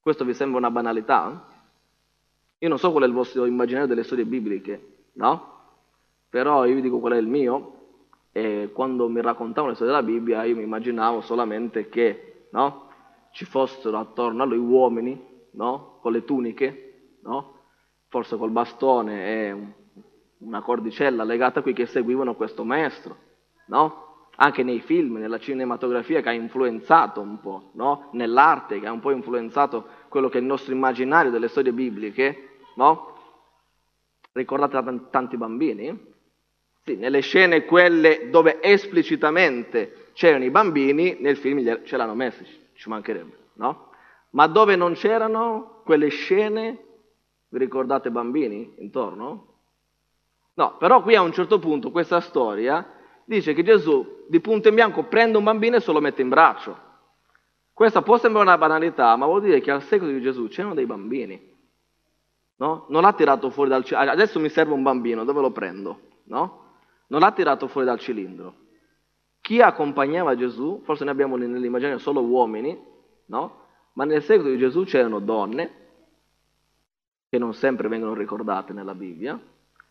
Questo 0.00 0.24
vi 0.24 0.34
sembra 0.34 0.58
una 0.58 0.70
banalità? 0.70 1.48
Io 2.58 2.68
non 2.68 2.78
so 2.78 2.90
qual 2.90 3.04
è 3.04 3.06
il 3.06 3.12
vostro 3.12 3.44
immaginario 3.46 3.88
delle 3.88 4.02
storie 4.02 4.24
bibliche, 4.24 5.06
no? 5.12 5.52
Però 6.28 6.64
io 6.64 6.74
vi 6.74 6.80
dico 6.80 6.98
qual 6.98 7.12
è 7.12 7.18
il 7.18 7.26
mio, 7.26 7.74
e 8.32 8.70
quando 8.72 9.08
mi 9.08 9.20
raccontavano 9.20 9.68
le 9.68 9.76
storie 9.76 9.94
della 9.94 10.04
Bibbia 10.04 10.42
io 10.42 10.56
mi 10.56 10.64
immaginavo 10.64 11.20
solamente 11.20 11.88
che 11.88 12.48
no? 12.50 12.88
ci 13.30 13.44
fossero 13.44 13.96
attorno 13.98 14.42
a 14.42 14.46
lui 14.46 14.58
uomini 14.58 15.24
no? 15.52 15.98
con 16.00 16.10
le 16.10 16.24
tuniche, 16.24 17.18
no? 17.22 17.58
forse 18.08 18.36
col 18.36 18.50
bastone 18.50 19.26
e 19.26 19.83
una 20.38 20.60
cordicella 20.62 21.24
legata 21.24 21.62
qui 21.62 21.72
che 21.72 21.86
seguivano 21.86 22.34
questo 22.34 22.64
maestro, 22.64 23.16
no? 23.66 24.02
Anche 24.36 24.62
nei 24.64 24.80
film, 24.80 25.16
nella 25.16 25.38
cinematografia 25.38 26.20
che 26.20 26.28
ha 26.28 26.32
influenzato 26.32 27.20
un 27.20 27.40
po', 27.40 27.70
no? 27.74 28.08
Nell'arte 28.12 28.80
che 28.80 28.86
ha 28.86 28.92
un 28.92 29.00
po' 29.00 29.12
influenzato 29.12 29.86
quello 30.08 30.28
che 30.28 30.38
è 30.38 30.40
il 30.40 30.46
nostro 30.46 30.72
immaginario 30.72 31.30
delle 31.30 31.48
storie 31.48 31.72
bibliche, 31.72 32.56
no? 32.76 33.12
Ricordate 34.32 35.08
tanti 35.10 35.36
bambini? 35.36 36.12
Sì, 36.82 36.96
nelle 36.96 37.20
scene 37.20 37.64
quelle 37.64 38.28
dove 38.30 38.60
esplicitamente 38.60 40.10
c'erano 40.12 40.44
i 40.44 40.50
bambini, 40.50 41.16
nel 41.20 41.36
film 41.36 41.84
ce 41.84 41.96
l'hanno 41.96 42.14
messi, 42.14 42.44
ci 42.74 42.88
mancherebbe, 42.88 43.36
no? 43.54 43.90
Ma 44.30 44.48
dove 44.48 44.74
non 44.74 44.94
c'erano 44.94 45.80
quelle 45.84 46.08
scene, 46.08 46.78
vi 47.48 47.58
ricordate 47.58 48.10
bambini 48.10 48.74
intorno? 48.78 49.53
No, 50.54 50.76
però 50.76 51.02
qui 51.02 51.16
a 51.16 51.22
un 51.22 51.32
certo 51.32 51.58
punto 51.58 51.90
questa 51.90 52.20
storia 52.20 52.86
dice 53.24 53.54
che 53.54 53.62
Gesù 53.62 54.24
di 54.28 54.40
punto 54.40 54.68
in 54.68 54.74
bianco 54.74 55.04
prende 55.04 55.36
un 55.36 55.44
bambino 55.44 55.76
e 55.76 55.80
se 55.80 55.92
lo 55.92 56.00
mette 56.00 56.22
in 56.22 56.28
braccio. 56.28 56.82
Questa 57.72 58.02
può 58.02 58.16
sembrare 58.18 58.46
una 58.46 58.58
banalità, 58.58 59.16
ma 59.16 59.26
vuol 59.26 59.42
dire 59.42 59.60
che 59.60 59.72
al 59.72 59.82
secolo 59.82 60.12
di 60.12 60.20
Gesù 60.20 60.46
c'erano 60.46 60.74
dei 60.74 60.86
bambini. 60.86 61.52
No? 62.56 62.86
Non 62.88 63.02
l'ha 63.02 63.12
tirato 63.12 63.50
fuori 63.50 63.68
dal 63.68 63.84
cilindro. 63.84 64.12
Adesso 64.12 64.38
mi 64.38 64.48
serve 64.48 64.72
un 64.72 64.82
bambino, 64.84 65.24
dove 65.24 65.40
lo 65.40 65.50
prendo? 65.50 66.00
No? 66.24 66.76
Non 67.08 67.20
l'ha 67.20 67.32
tirato 67.32 67.66
fuori 67.66 67.86
dal 67.86 67.98
cilindro. 67.98 68.54
Chi 69.40 69.60
accompagnava 69.60 70.36
Gesù, 70.36 70.82
forse 70.84 71.04
ne 71.04 71.10
abbiamo 71.10 71.36
nell'immaginario 71.36 71.98
solo 71.98 72.22
uomini, 72.22 72.80
no? 73.26 73.62
Ma 73.94 74.04
nel 74.04 74.22
secolo 74.22 74.50
di 74.50 74.56
Gesù 74.56 74.84
c'erano 74.84 75.18
donne, 75.18 75.82
che 77.28 77.38
non 77.38 77.52
sempre 77.52 77.88
vengono 77.88 78.14
ricordate 78.14 78.72
nella 78.72 78.94
Bibbia, 78.94 79.38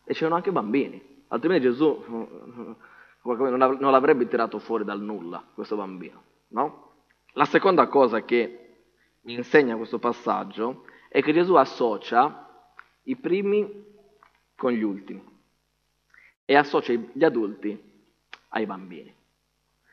e 0.04 0.12
c'erano 0.14 0.36
anche 0.36 0.52
bambini, 0.52 1.24
altrimenti 1.28 1.66
Gesù 1.66 2.02
non 2.06 3.90
l'avrebbe 3.90 4.28
tirato 4.28 4.58
fuori 4.58 4.84
dal 4.84 5.00
nulla, 5.00 5.42
questo 5.54 5.76
bambino. 5.76 6.22
No? 6.48 6.92
La 7.32 7.46
seconda 7.46 7.88
cosa 7.88 8.22
che 8.24 8.58
mi 9.22 9.34
insegna 9.34 9.76
questo 9.76 9.98
passaggio 9.98 10.84
è 11.08 11.22
che 11.22 11.32
Gesù 11.32 11.54
associa 11.54 12.48
i 13.04 13.16
primi 13.16 13.84
con 14.56 14.72
gli 14.72 14.82
ultimi 14.82 15.22
e 16.44 16.54
associa 16.54 16.92
gli 16.92 17.24
adulti 17.24 17.92
ai 18.48 18.66
bambini. 18.66 19.12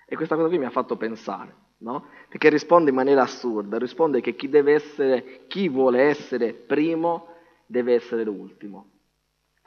E 0.06 0.16
questa 0.16 0.36
cosa 0.36 0.50
qui 0.50 0.58
mi 0.58 0.66
ha 0.66 0.70
fatto 0.70 0.98
pensare, 0.98 1.56
no? 1.78 2.08
Perché 2.28 2.50
risponde 2.50 2.90
in 2.90 2.96
maniera 2.96 3.22
assurda, 3.22 3.78
risponde 3.78 4.20
che 4.20 4.36
chi 4.36 4.50
deve 4.50 4.74
essere, 4.74 5.46
chi 5.48 5.70
vuole 5.70 6.02
essere 6.02 6.54
primo 6.54 7.28
deve 7.66 7.94
essere 7.94 8.24
l'ultimo. 8.26 8.90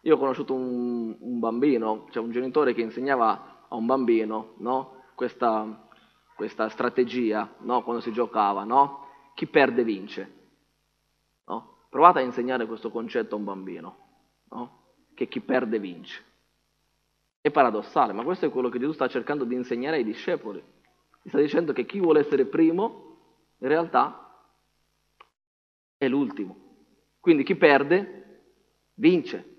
Io 0.04 0.14
ho 0.14 0.18
conosciuto 0.18 0.54
un, 0.54 1.16
un 1.18 1.38
bambino, 1.38 2.06
cioè 2.10 2.22
un 2.22 2.30
genitore 2.30 2.74
che 2.74 2.82
insegnava 2.82 3.66
a 3.68 3.74
un 3.74 3.86
bambino 3.86 4.54
no? 4.58 5.04
questa, 5.14 5.88
questa, 6.34 6.68
strategia 6.68 7.54
no? 7.60 7.82
quando 7.82 8.02
si 8.02 8.12
giocava, 8.12 8.64
no? 8.64 9.08
chi 9.34 9.46
perde 9.46 9.82
vince. 9.84 10.42
Provate 11.94 12.18
a 12.18 12.22
insegnare 12.22 12.66
questo 12.66 12.90
concetto 12.90 13.36
a 13.36 13.38
un 13.38 13.44
bambino, 13.44 13.96
che 15.14 15.28
chi 15.28 15.40
perde 15.40 15.78
vince. 15.78 16.24
È 17.40 17.52
paradossale, 17.52 18.12
ma 18.12 18.24
questo 18.24 18.46
è 18.46 18.50
quello 18.50 18.68
che 18.68 18.80
Gesù 18.80 18.90
sta 18.90 19.06
cercando 19.06 19.44
di 19.44 19.54
insegnare 19.54 19.98
ai 19.98 20.02
discepoli. 20.02 20.60
Gli 21.22 21.28
sta 21.28 21.38
dicendo 21.38 21.72
che 21.72 21.86
chi 21.86 22.00
vuole 22.00 22.18
essere 22.18 22.46
primo, 22.46 23.18
in 23.58 23.68
realtà, 23.68 24.44
è 25.96 26.08
l'ultimo. 26.08 26.56
Quindi 27.20 27.44
chi 27.44 27.54
perde, 27.54 28.40
vince 28.94 29.53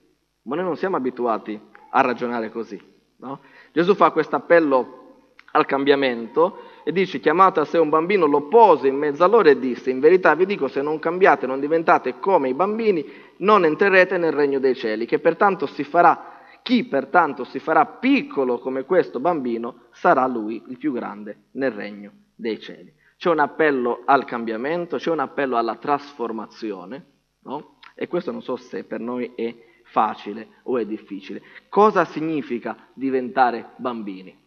ma 0.46 0.56
noi 0.56 0.66
non 0.66 0.78
siamo 0.78 0.96
abituati 0.96 1.60
a 1.90 2.02
ragionare 2.02 2.50
così. 2.52 2.82
No? 3.18 3.40
Gesù 3.72 3.96
fa 3.96 4.12
questo 4.12 4.36
appello 4.36 5.04
al 5.52 5.66
cambiamento 5.66 6.60
e 6.84 6.92
dice 6.92 7.20
chiamate 7.20 7.62
a 7.62 7.66
sé 7.66 7.78
un 7.78 7.90
bambino, 7.90 8.26
lo 8.26 8.48
pose 8.48 8.88
in 8.88 8.96
mezzo 8.96 9.24
a 9.24 9.28
loro 9.28 9.50
e 9.50 9.58
disse 9.58 9.90
in 9.90 10.00
verità 10.00 10.36
vi 10.36 10.46
dico 10.46 10.68
se 10.68 10.82
non 10.82 11.00
cambiate, 11.00 11.48
non 11.48 11.60
diventate 11.60 12.20
come 12.20 12.50
i 12.50 12.54
bambini, 12.54 13.06
non 13.38 13.64
entrerete 13.64 14.18
nel 14.18 14.34
regno 14.34 14.60
dei 14.60 14.76
cieli, 14.76 15.06
che 15.06 15.20
pertanto 15.20 15.66
si 15.66 15.84
farà, 15.84 16.42
chi 16.62 16.84
pertanto 16.84 17.46
si 17.46 17.60
farà 17.60 17.86
piccolo 17.86 18.60
come 18.60 18.84
questo 18.84 19.20
bambino 19.20 19.86
sarà 19.92 20.28
lui 20.28 20.62
il 20.68 20.78
più 20.78 20.92
grande 20.92 21.46
nel 21.52 21.72
regno 21.72 22.12
dei 22.36 22.60
cieli. 22.60 22.94
C'è 23.18 23.30
un 23.30 23.40
appello 23.40 24.02
al 24.06 24.26
cambiamento, 24.26 24.98
c'è 24.98 25.10
un 25.10 25.20
appello 25.20 25.56
alla 25.56 25.78
trasformazione, 25.78 27.06
no? 27.44 27.78
e 27.96 28.08
questo 28.08 28.32
non 28.32 28.42
so 28.42 28.58
se 28.58 28.84
per 28.84 29.00
noi 29.00 29.32
è 29.36 29.56
facile 29.86 30.48
o 30.64 30.78
è 30.78 30.86
difficile. 30.86 31.42
Cosa 31.70 32.06
significa 32.06 32.76
diventare 32.94 33.72
bambini? 33.78 34.38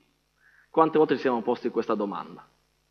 Quante 0.70 0.98
volte 0.98 1.14
ci 1.14 1.22
siamo 1.22 1.42
posti 1.42 1.70
questa 1.70 1.94
domanda? 1.94 2.46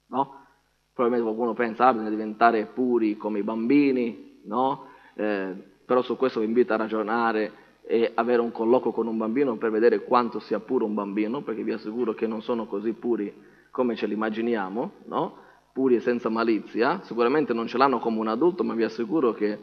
No? 0.08 0.46
Probabilmente 0.94 1.34
qualcuno 1.34 1.54
pensa, 1.54 1.88
ah, 1.88 1.92
bisogna 1.92 2.10
diventare 2.10 2.66
puri 2.66 3.18
come 3.18 3.40
i 3.40 3.44
bambini, 3.44 4.42
no? 4.46 4.88
Eh, 5.14 5.54
però 5.86 6.02
su 6.02 6.18
questo 6.18 6.40
vi 6.40 6.48
invito 6.48 6.74
a 6.74 6.78
ragionare 6.78 7.66
e 7.84 8.12
avere 8.16 8.42
un 8.42 8.52
colloquio 8.52 8.92
con 8.92 9.08
un 9.08 9.18
bambino 9.18 9.56
per 9.58 9.72
vedere 9.72 10.04
quanto 10.04 10.40
sia 10.40 10.60
puro 10.60 10.86
un 10.86 10.94
bambino, 10.94 11.42
perché 11.42 11.64
vi 11.64 11.72
assicuro 11.72 12.14
che 12.14 12.28
non 12.28 12.42
sono 12.42 12.66
così 12.66 12.94
puri 12.94 13.34
come 13.72 13.96
ce 13.96 14.08
li 14.08 14.14
immaginiamo, 14.14 14.92
no? 15.06 15.38
puri 15.72 15.96
e 15.96 16.00
senza 16.00 16.30
malizia, 16.30 17.02
sicuramente 17.04 17.54
non 17.54 17.68
ce 17.68 17.78
l'hanno 17.78 18.00
come 18.00 18.18
un 18.18 18.28
adulto, 18.28 18.64
ma 18.64 18.74
vi 18.74 18.84
assicuro 18.84 19.34
che 19.34 19.60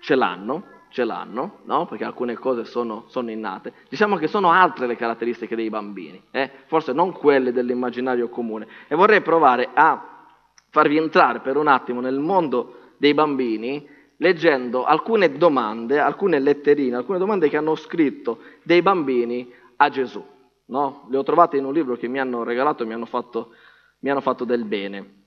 ce 0.00 0.16
l'hanno, 0.16 0.64
ce 0.94 1.02
l'hanno, 1.02 1.58
no? 1.64 1.86
perché 1.86 2.04
alcune 2.04 2.34
cose 2.34 2.64
sono, 2.64 3.06
sono, 3.08 3.28
innate. 3.28 3.72
Diciamo 3.88 4.14
che 4.14 4.28
sono 4.28 4.52
altre 4.52 4.86
le 4.86 4.94
caratteristiche 4.94 5.56
dei 5.56 5.68
bambini, 5.68 6.22
eh? 6.30 6.48
forse 6.66 6.92
non 6.92 7.10
quelle 7.10 7.50
dell'immaginario 7.50 8.28
comune. 8.28 8.68
E 8.86 8.94
vorrei 8.94 9.20
provare 9.20 9.70
a 9.74 10.28
farvi 10.70 10.96
entrare 10.96 11.40
per 11.40 11.56
un 11.56 11.66
attimo 11.66 12.00
nel 12.00 12.20
mondo 12.20 12.92
dei 12.98 13.12
bambini 13.12 13.84
leggendo 14.18 14.84
alcune 14.84 15.32
domande, 15.32 15.98
alcune 15.98 16.38
letterine, 16.38 16.94
alcune 16.94 17.18
domande 17.18 17.48
che 17.48 17.56
hanno 17.56 17.74
scritto 17.74 18.38
dei 18.62 18.80
bambini 18.80 19.52
a 19.78 19.88
Gesù. 19.88 20.24
No? 20.66 21.08
Le 21.10 21.16
ho 21.16 21.24
trovate 21.24 21.56
in 21.56 21.64
un 21.64 21.72
libro 21.72 21.96
che 21.96 22.06
mi 22.06 22.20
hanno 22.20 22.44
regalato 22.44 22.84
e 22.84 22.86
mi 22.86 22.92
hanno 22.92 23.06
fatto, 23.06 23.50
mi 23.98 24.10
hanno 24.10 24.20
fatto 24.20 24.44
del 24.44 24.64
bene. 24.64 25.22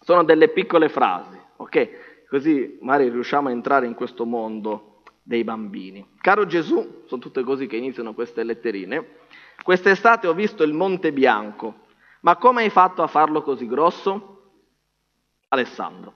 Sono 0.00 0.24
delle 0.24 0.48
piccole 0.48 0.88
frasi, 0.88 1.38
ok? 1.56 2.24
Così 2.26 2.78
magari 2.80 3.10
riusciamo 3.10 3.48
a 3.48 3.50
entrare 3.52 3.84
in 3.84 3.92
questo 3.92 4.24
mondo 4.24 4.89
dei 5.30 5.44
bambini. 5.44 6.04
Caro 6.20 6.44
Gesù, 6.44 7.04
sono 7.06 7.20
tutte 7.20 7.44
così 7.44 7.68
che 7.68 7.76
iniziano 7.76 8.14
queste 8.14 8.42
letterine, 8.42 9.18
quest'estate 9.62 10.26
ho 10.26 10.34
visto 10.34 10.64
il 10.64 10.72
Monte 10.72 11.12
Bianco, 11.12 11.86
ma 12.22 12.34
come 12.34 12.62
hai 12.62 12.70
fatto 12.70 13.04
a 13.04 13.06
farlo 13.06 13.40
così 13.42 13.68
grosso? 13.68 14.54
Alessandro. 15.46 16.14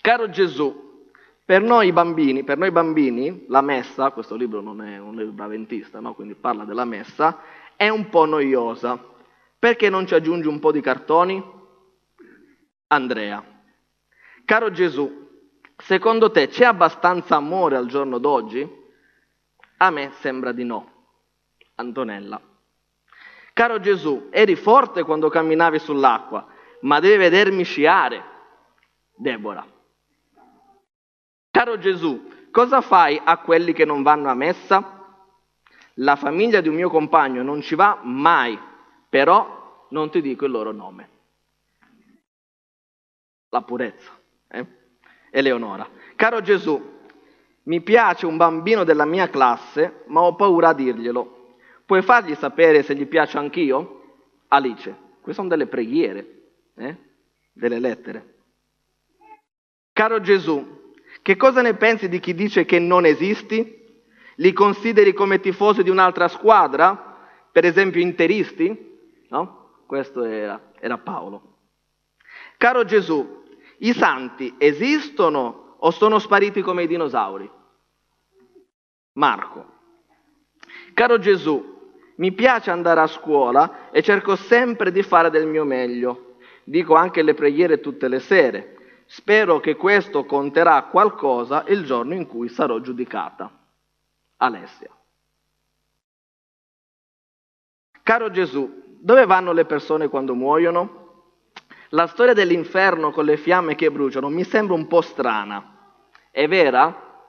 Caro 0.00 0.30
Gesù, 0.30 1.10
per 1.44 1.60
noi 1.60 1.90
bambini, 1.90 2.44
per 2.44 2.56
noi 2.56 2.70
bambini, 2.70 3.46
la 3.48 3.62
messa, 3.62 4.12
questo 4.12 4.36
libro 4.36 4.60
non 4.60 4.80
è 4.80 4.96
un 5.00 5.16
libro 5.16 5.44
avventista, 5.44 5.98
no? 5.98 6.14
quindi 6.14 6.36
parla 6.36 6.62
della 6.62 6.84
messa, 6.84 7.40
è 7.74 7.88
un 7.88 8.08
po' 8.10 8.26
noiosa. 8.26 9.06
Perché 9.58 9.90
non 9.90 10.06
ci 10.06 10.14
aggiungi 10.14 10.46
un 10.46 10.60
po' 10.60 10.70
di 10.70 10.80
cartoni? 10.80 11.44
Andrea. 12.86 13.44
Caro 14.44 14.70
Gesù, 14.70 15.27
secondo 15.78 16.30
te 16.30 16.48
c'è 16.48 16.64
abbastanza 16.64 17.36
amore 17.36 17.76
al 17.76 17.86
giorno 17.86 18.18
d'oggi? 18.18 18.68
A 19.78 19.90
me 19.90 20.10
sembra 20.20 20.52
di 20.52 20.64
no. 20.64 20.92
Antonella. 21.76 22.40
Caro 23.52 23.80
Gesù, 23.80 24.28
eri 24.30 24.56
forte 24.56 25.02
quando 25.02 25.28
camminavi 25.28 25.78
sull'acqua, 25.78 26.46
ma 26.82 27.00
devi 27.00 27.16
vedermi 27.16 27.64
sciare. 27.64 28.22
Deborah. 29.14 29.66
Caro 31.50 31.78
Gesù, 31.78 32.28
cosa 32.52 32.80
fai 32.80 33.20
a 33.22 33.38
quelli 33.38 33.72
che 33.72 33.84
non 33.84 34.02
vanno 34.02 34.28
a 34.28 34.34
messa? 34.34 34.96
La 35.94 36.14
famiglia 36.14 36.60
di 36.60 36.68
un 36.68 36.76
mio 36.76 36.88
compagno 36.88 37.42
non 37.42 37.60
ci 37.60 37.74
va 37.74 37.98
mai, 38.02 38.56
però 39.08 39.86
non 39.90 40.10
ti 40.10 40.20
dico 40.20 40.44
il 40.44 40.52
loro 40.52 40.70
nome. 40.70 41.08
La 43.48 43.62
purezza. 43.62 44.12
Eh? 44.46 44.77
Eleonora. 45.30 45.88
Caro 46.16 46.40
Gesù, 46.40 46.96
mi 47.64 47.80
piace 47.80 48.26
un 48.26 48.36
bambino 48.36 48.84
della 48.84 49.04
mia 49.04 49.28
classe, 49.28 50.02
ma 50.06 50.22
ho 50.22 50.34
paura 50.34 50.68
a 50.68 50.74
dirglielo. 50.74 51.56
Puoi 51.84 52.02
fargli 52.02 52.34
sapere 52.34 52.82
se 52.82 52.94
gli 52.94 53.06
piace 53.06 53.38
anch'io? 53.38 54.02
Alice. 54.48 55.06
Queste 55.20 55.42
sono 55.42 55.48
delle 55.48 55.66
preghiere, 55.66 56.26
eh? 56.76 56.96
delle 57.52 57.78
lettere. 57.78 58.34
Caro 59.92 60.20
Gesù, 60.20 60.92
che 61.22 61.36
cosa 61.36 61.60
ne 61.60 61.74
pensi 61.74 62.08
di 62.08 62.20
chi 62.20 62.34
dice 62.34 62.64
che 62.64 62.78
non 62.78 63.04
esisti? 63.04 63.76
Li 64.36 64.52
consideri 64.52 65.12
come 65.12 65.40
tifosi 65.40 65.82
di 65.82 65.90
un'altra 65.90 66.28
squadra? 66.28 67.18
Per 67.50 67.64
esempio 67.64 68.00
interisti? 68.00 69.26
No? 69.28 69.82
Questo 69.86 70.24
era, 70.24 70.72
era 70.78 70.96
Paolo. 70.98 71.56
Caro 72.56 72.84
Gesù, 72.84 73.42
i 73.78 73.92
santi 73.92 74.54
esistono 74.58 75.76
o 75.78 75.90
sono 75.90 76.18
spariti 76.18 76.62
come 76.62 76.84
i 76.84 76.86
dinosauri? 76.86 77.48
Marco. 79.12 79.76
Caro 80.94 81.18
Gesù, 81.18 81.76
mi 82.16 82.32
piace 82.32 82.70
andare 82.70 83.00
a 83.00 83.06
scuola 83.06 83.90
e 83.90 84.02
cerco 84.02 84.36
sempre 84.36 84.90
di 84.90 85.02
fare 85.02 85.30
del 85.30 85.46
mio 85.46 85.64
meglio. 85.64 86.36
Dico 86.64 86.94
anche 86.94 87.22
le 87.22 87.34
preghiere 87.34 87.80
tutte 87.80 88.08
le 88.08 88.20
sere. 88.20 88.76
Spero 89.06 89.60
che 89.60 89.76
questo 89.76 90.24
conterà 90.24 90.82
qualcosa 90.84 91.64
il 91.68 91.84
giorno 91.84 92.14
in 92.14 92.26
cui 92.26 92.48
sarò 92.48 92.80
giudicata. 92.80 93.50
Alessia. 94.36 94.90
Caro 98.02 98.30
Gesù, 98.30 98.96
dove 99.00 99.26
vanno 99.26 99.52
le 99.52 99.64
persone 99.64 100.08
quando 100.08 100.34
muoiono? 100.34 100.97
La 101.90 102.06
storia 102.06 102.34
dell'inferno 102.34 103.10
con 103.10 103.24
le 103.24 103.36
fiamme 103.36 103.74
che 103.74 103.90
bruciano 103.90 104.28
mi 104.28 104.44
sembra 104.44 104.74
un 104.74 104.86
po' 104.86 105.00
strana. 105.00 105.96
È 106.30 106.46
vera? 106.46 107.26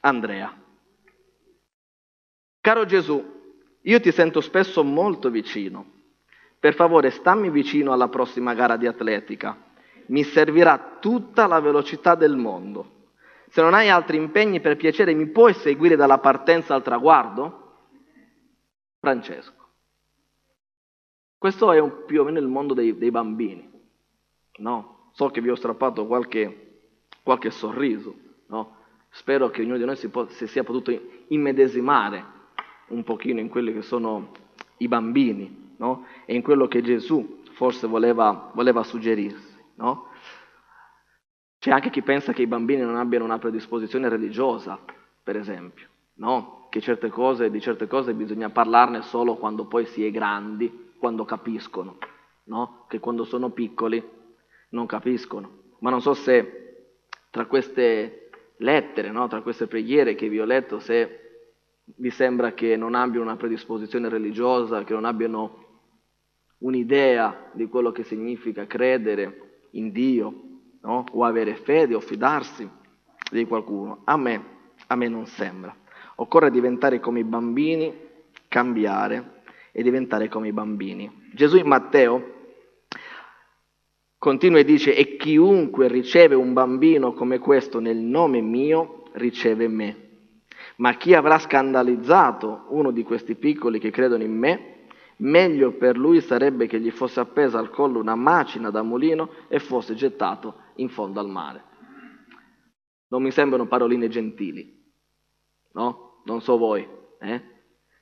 Andrea. 0.00 0.56
Caro 2.60 2.84
Gesù, 2.84 3.22
io 3.80 4.00
ti 4.00 4.12
sento 4.12 4.40
spesso 4.40 4.84
molto 4.84 5.30
vicino. 5.30 5.98
Per 6.58 6.74
favore, 6.74 7.10
stammi 7.10 7.50
vicino 7.50 7.92
alla 7.92 8.08
prossima 8.08 8.54
gara 8.54 8.76
di 8.76 8.86
atletica 8.86 9.68
mi 10.10 10.24
servirà 10.24 10.98
tutta 11.00 11.46
la 11.46 11.60
velocità 11.60 12.14
del 12.14 12.36
mondo. 12.36 12.98
Se 13.48 13.62
non 13.62 13.74
hai 13.74 13.88
altri 13.88 14.16
impegni, 14.16 14.60
per 14.60 14.76
piacere, 14.76 15.14
mi 15.14 15.26
puoi 15.28 15.54
seguire 15.54 15.96
dalla 15.96 16.18
partenza 16.18 16.74
al 16.74 16.82
traguardo? 16.82 17.56
Francesco. 18.98 19.68
Questo 21.36 21.72
è 21.72 21.80
un, 21.80 22.04
più 22.04 22.20
o 22.20 22.24
meno 22.24 22.38
il 22.38 22.46
mondo 22.46 22.74
dei, 22.74 22.96
dei 22.96 23.10
bambini. 23.10 23.69
No? 24.60 25.08
So 25.12 25.28
che 25.28 25.40
vi 25.40 25.50
ho 25.50 25.54
strappato 25.54 26.06
qualche, 26.06 26.80
qualche 27.22 27.50
sorriso. 27.50 28.14
No? 28.46 28.76
Spero 29.10 29.50
che 29.50 29.62
ognuno 29.62 29.76
di 29.76 29.84
noi 29.84 29.96
si, 29.96 30.08
po- 30.08 30.28
si 30.28 30.46
sia 30.46 30.64
potuto 30.64 30.92
immedesimare 31.28 32.38
un 32.88 33.02
pochino 33.04 33.40
in 33.40 33.48
quelli 33.48 33.72
che 33.72 33.82
sono 33.82 34.32
i 34.78 34.88
bambini 34.88 35.74
no? 35.76 36.06
e 36.24 36.34
in 36.34 36.42
quello 36.42 36.66
che 36.68 36.82
Gesù 36.82 37.42
forse 37.52 37.86
voleva, 37.86 38.50
voleva 38.54 38.82
suggerirsi 38.82 39.50
no? 39.80 40.06
C'è 41.58 41.70
anche 41.70 41.90
chi 41.90 42.02
pensa 42.02 42.32
che 42.32 42.42
i 42.42 42.46
bambini 42.46 42.82
non 42.82 42.96
abbiano 42.96 43.24
una 43.24 43.38
predisposizione 43.38 44.08
religiosa, 44.08 44.78
per 45.22 45.36
esempio, 45.36 45.88
no? 46.14 46.66
Che 46.70 46.80
certe 46.80 47.10
cose, 47.10 47.50
di 47.50 47.60
certe 47.60 47.86
cose 47.86 48.14
bisogna 48.14 48.50
parlarne 48.50 49.02
solo 49.02 49.34
quando 49.34 49.66
poi 49.66 49.86
si 49.86 50.04
è 50.04 50.10
grandi, 50.10 50.92
quando 50.98 51.24
capiscono, 51.24 51.98
no? 52.44 52.84
Che 52.88 53.00
quando 53.00 53.24
sono 53.24 53.50
piccoli 53.50 54.02
non 54.70 54.86
capiscono. 54.86 55.58
Ma 55.80 55.90
non 55.90 56.00
so 56.00 56.14
se 56.14 56.60
tra 57.30 57.46
queste 57.46 58.30
lettere, 58.58 59.10
no? 59.10 59.28
tra 59.28 59.42
queste 59.42 59.66
preghiere 59.66 60.14
che 60.14 60.28
vi 60.28 60.40
ho 60.40 60.44
letto, 60.44 60.78
se 60.78 61.18
vi 61.96 62.10
sembra 62.10 62.52
che 62.52 62.76
non 62.76 62.94
abbiano 62.94 63.24
una 63.24 63.36
predisposizione 63.36 64.08
religiosa, 64.08 64.84
che 64.84 64.92
non 64.92 65.04
abbiano 65.04 65.64
un'idea 66.58 67.50
di 67.52 67.68
quello 67.68 67.90
che 67.90 68.04
significa 68.04 68.66
credere 68.66 69.68
in 69.72 69.92
Dio, 69.92 70.32
no? 70.82 71.04
o 71.12 71.24
avere 71.24 71.56
fede 71.56 71.94
o 71.94 72.00
fidarsi 72.00 72.68
di 73.30 73.46
qualcuno. 73.46 74.02
A 74.04 74.16
me, 74.16 74.44
a 74.86 74.94
me 74.94 75.08
non 75.08 75.26
sembra. 75.26 75.74
Occorre 76.16 76.50
diventare 76.50 77.00
come 77.00 77.20
i 77.20 77.24
bambini, 77.24 77.92
cambiare 78.48 79.42
e 79.72 79.82
diventare 79.82 80.28
come 80.28 80.48
i 80.48 80.52
bambini. 80.52 81.28
Gesù 81.32 81.56
in 81.56 81.66
Matteo 81.66 82.39
continua 84.20 84.58
e 84.58 84.64
dice, 84.64 84.94
e 84.94 85.16
chiunque 85.16 85.88
riceve 85.88 86.34
un 86.34 86.52
bambino 86.52 87.14
come 87.14 87.38
questo 87.38 87.80
nel 87.80 87.96
nome 87.96 88.42
mio, 88.42 89.04
riceve 89.12 89.66
me. 89.66 90.08
Ma 90.76 90.92
chi 90.98 91.14
avrà 91.14 91.38
scandalizzato 91.38 92.66
uno 92.68 92.90
di 92.90 93.02
questi 93.02 93.34
piccoli 93.34 93.78
che 93.78 93.90
credono 93.90 94.22
in 94.22 94.36
me, 94.36 94.88
meglio 95.16 95.72
per 95.72 95.96
lui 95.96 96.20
sarebbe 96.20 96.66
che 96.66 96.78
gli 96.80 96.90
fosse 96.90 97.20
appesa 97.20 97.58
al 97.58 97.70
collo 97.70 97.98
una 97.98 98.14
macina 98.14 98.68
da 98.68 98.82
mulino 98.82 99.30
e 99.48 99.58
fosse 99.58 99.94
gettato 99.94 100.54
in 100.76 100.90
fondo 100.90 101.18
al 101.18 101.28
mare. 101.30 101.64
Non 103.08 103.22
mi 103.22 103.30
sembrano 103.30 103.66
paroline 103.68 104.08
gentili, 104.08 104.84
no? 105.72 106.20
Non 106.26 106.42
so 106.42 106.58
voi. 106.58 106.86
Eh? 107.18 107.42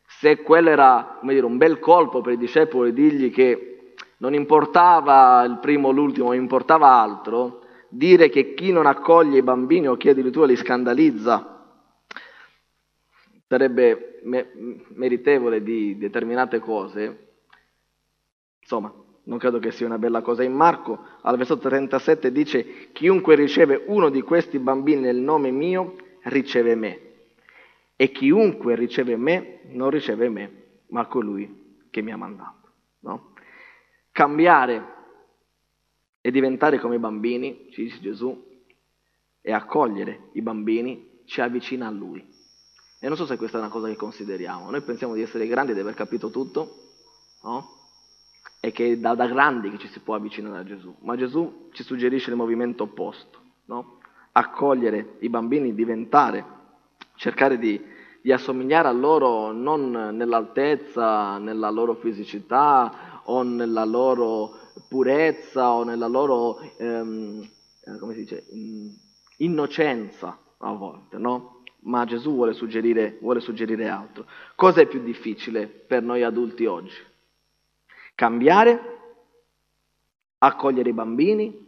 Se 0.05 0.43
quello 0.43 0.69
era 0.69 1.21
dire, 1.23 1.47
un 1.47 1.59
bel 1.59 1.79
colpo 1.79 2.23
per 2.23 2.33
i 2.33 2.39
discepoli 2.39 2.93
dirgli 2.93 3.31
che 3.31 3.78
non 4.19 4.35
importava 4.35 5.45
il 5.45 5.59
primo 5.59 5.89
o 5.89 5.93
l'ultimo, 5.93 6.33
importava 6.33 6.91
altro, 6.91 7.63
dire 7.89 8.29
che 8.29 8.55
chi 8.55 8.73
non 8.73 8.87
accoglie 8.87 9.39
i 9.39 9.43
bambini 9.43 9.89
o 9.89 9.97
chi 9.97 10.09
addirittura 10.09 10.47
li 10.47 10.57
scandalizza 10.57 11.57
sarebbe 13.47 14.21
meritevole 14.95 15.63
di 15.63 15.97
determinate 15.97 16.59
cose, 16.59 17.29
insomma, 18.61 18.93
non 19.25 19.39
credo 19.39 19.59
che 19.59 19.71
sia 19.71 19.87
una 19.87 19.99
bella 19.99 20.23
cosa. 20.23 20.43
In 20.43 20.53
Marco, 20.53 20.99
al 21.23 21.37
versetto 21.37 21.69
37, 21.69 22.33
dice, 22.33 22.91
chiunque 22.93 23.35
riceve 23.35 23.85
uno 23.87 24.09
di 24.11 24.23
questi 24.23 24.59
bambini 24.59 25.03
nel 25.03 25.17
nome 25.17 25.51
mio, 25.51 25.97
riceve 26.25 26.75
me. 26.75 27.01
E 27.97 28.11
chiunque 28.11 28.75
riceve 28.75 29.17
me, 29.17 29.61
non 29.71 29.91
riceve 29.91 30.29
me, 30.29 30.51
ma 30.89 31.07
colui 31.07 31.87
che 31.91 32.01
mi 32.01 32.13
ha 32.13 32.17
mandato. 32.17 32.69
No? 33.01 33.33
Cambiare 34.19 34.95
e 36.21 36.33
diventare 36.33 36.81
come 36.81 36.97
i 36.97 36.99
bambini, 36.99 37.69
ci 37.71 37.85
dice 37.85 38.01
Gesù, 38.01 38.47
e 39.41 39.53
accogliere 39.53 40.31
i 40.33 40.43
bambini 40.43 41.21
ci 41.25 41.41
avvicina 41.41 41.87
a 41.87 41.91
Lui. 41.91 42.29
E 42.99 43.07
non 43.07 43.17
so 43.17 43.27
se 43.27 43.37
questa 43.37 43.59
è 43.59 43.61
una 43.61 43.71
cosa 43.71 43.87
che 43.87 43.95
consideriamo. 43.95 44.73
Noi 44.73 44.81
pensiamo 44.81 45.15
di 45.15 45.23
essere 45.23 45.47
grandi, 45.47 45.73
di 45.73 45.79
aver 45.79 45.95
capito 45.95 46.31
tutto, 46.31 46.69
no? 47.45 47.69
E 48.59 48.73
che 48.73 48.91
è 48.91 48.97
da, 48.97 49.15
da 49.15 49.29
grandi 49.29 49.71
che 49.71 49.79
ci 49.79 49.87
si 49.87 50.01
può 50.01 50.17
avvicinare 50.17 50.59
a 50.59 50.65
Gesù. 50.65 50.93
Ma 51.03 51.15
Gesù 51.15 51.69
ci 51.71 51.85
suggerisce 51.85 52.31
il 52.31 52.37
movimento 52.37 52.83
opposto, 52.83 53.39
no? 53.67 54.01
Accogliere 54.33 55.19
i 55.21 55.29
bambini, 55.29 55.77
diventare, 55.77 56.45
cercare 57.15 57.57
di, 57.57 57.81
di 58.21 58.33
assomigliare 58.33 58.89
a 58.89 58.93
loro 58.93 59.53
non 59.53 59.93
nell'altezza, 59.93 61.39
nella 61.39 61.71
loro 61.71 61.95
fisicità 61.95 63.08
o 63.25 63.43
nella 63.43 63.85
loro 63.85 64.57
purezza 64.89 65.73
o 65.73 65.85
nella 65.85 66.07
loro 66.07 66.61
ehm, 66.79 67.49
eh, 67.85 68.15
dice, 68.15 68.45
in, 68.51 68.95
innocenza 69.39 70.39
a 70.59 70.73
volte, 70.73 71.19
no? 71.19 71.63
Ma 71.81 72.05
Gesù 72.05 72.33
vuole 72.35 72.53
suggerire, 72.53 73.19
vuole 73.21 73.41
suggerire 73.41 73.89
altro. 73.89 74.27
Cosa 74.55 74.81
è 74.81 74.87
più 74.87 75.01
difficile 75.03 75.67
per 75.67 76.03
noi 76.03 76.23
adulti 76.23 76.67
oggi? 76.67 76.97
Cambiare, 78.15 78.81
accogliere 80.39 80.91
i 80.91 80.93
bambini, 80.93 81.67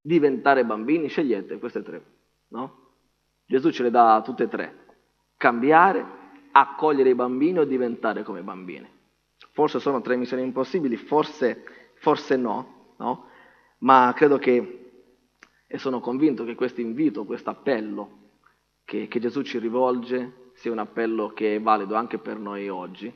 diventare 0.00 0.64
bambini, 0.64 1.08
scegliete 1.08 1.58
queste 1.58 1.82
tre, 1.82 2.04
no? 2.48 2.82
Gesù 3.46 3.70
ce 3.70 3.82
le 3.82 3.90
dà 3.90 4.22
tutte 4.24 4.44
e 4.44 4.48
tre. 4.48 4.86
Cambiare, 5.36 6.06
accogliere 6.52 7.10
i 7.10 7.14
bambini 7.14 7.58
o 7.58 7.64
diventare 7.64 8.22
come 8.22 8.42
bambini. 8.42 8.93
Forse 9.54 9.78
sono 9.78 10.00
tre 10.00 10.16
missioni 10.16 10.42
impossibili, 10.42 10.96
forse, 10.96 11.92
forse 11.94 12.36
no, 12.36 12.94
no? 12.96 13.28
Ma 13.78 14.12
credo 14.12 14.36
che, 14.36 14.90
e 15.64 15.78
sono 15.78 16.00
convinto 16.00 16.44
che 16.44 16.56
questo 16.56 16.80
invito, 16.80 17.24
questo 17.24 17.50
appello 17.50 18.22
che, 18.84 19.06
che 19.06 19.20
Gesù 19.20 19.42
ci 19.42 19.60
rivolge 19.60 20.50
sia 20.54 20.72
un 20.72 20.78
appello 20.78 21.28
che 21.28 21.54
è 21.54 21.60
valido 21.60 21.94
anche 21.94 22.18
per 22.18 22.36
noi 22.36 22.68
oggi. 22.68 23.12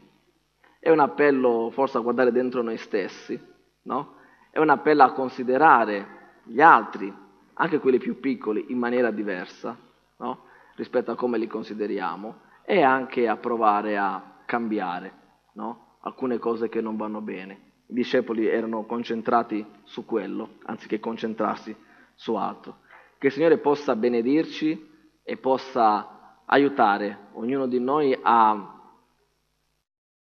È 0.79 0.89
un 0.91 1.01
appello 1.01 1.71
forse 1.73 1.99
a 1.99 2.03
guardare 2.03 2.31
dentro 2.31 2.63
noi 2.63 2.79
stessi, 2.79 3.37
no? 3.83 4.15
È 4.53 4.61
un 4.61 4.69
appello 4.69 5.03
a 5.03 5.13
considerare 5.13 6.37
gli 6.45 6.61
altri, 6.61 7.13
anche 7.55 7.81
quelli 7.81 7.99
più 7.99 8.21
piccoli, 8.21 8.67
in 8.69 8.79
maniera 8.79 9.11
diversa 9.11 9.77
no? 10.19 10.45
rispetto 10.77 11.11
a 11.11 11.17
come 11.17 11.37
li 11.37 11.49
consideriamo 11.49 12.43
e 12.63 12.81
anche 12.81 13.27
a 13.27 13.37
provare 13.37 13.99
a 13.99 14.43
cambiare 14.47 15.13
no? 15.55 15.87
Alcune 16.01 16.39
cose 16.39 16.69
che 16.69 16.81
non 16.81 16.97
vanno 16.97 17.21
bene. 17.21 17.67
I 17.87 17.95
discepoli 17.95 18.47
erano 18.47 18.85
concentrati 18.85 19.65
su 19.85 20.05
quello, 20.05 20.57
anziché 20.65 21.01
concentrarsi 21.01 21.75
su 22.15 22.35
altro. 22.35 22.81
Che 23.19 23.29
il 23.29 23.33
Signore 23.33 23.59
possa 23.59 23.97
benedirci 23.97 24.91
e 25.23 25.37
possa 25.37 26.43
aiutare 26.45 27.29
ognuno 27.33 27.67
di 27.67 27.81
noi 27.81 28.19
a 28.21 28.75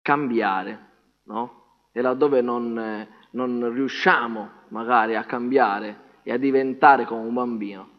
cambiare, 0.02 0.89
no? 1.23 1.62
E 1.91 2.02
laddove 2.02 2.41
non, 2.41 3.08
non 3.32 3.73
riusciamo 3.73 4.49
magari 4.69 5.15
a 5.15 5.23
cambiare 5.23 6.02
e 6.23 6.32
a 6.32 6.38
diventare 6.38 7.06
come 7.06 7.21
un 7.21 7.34
bambino, 7.34 7.89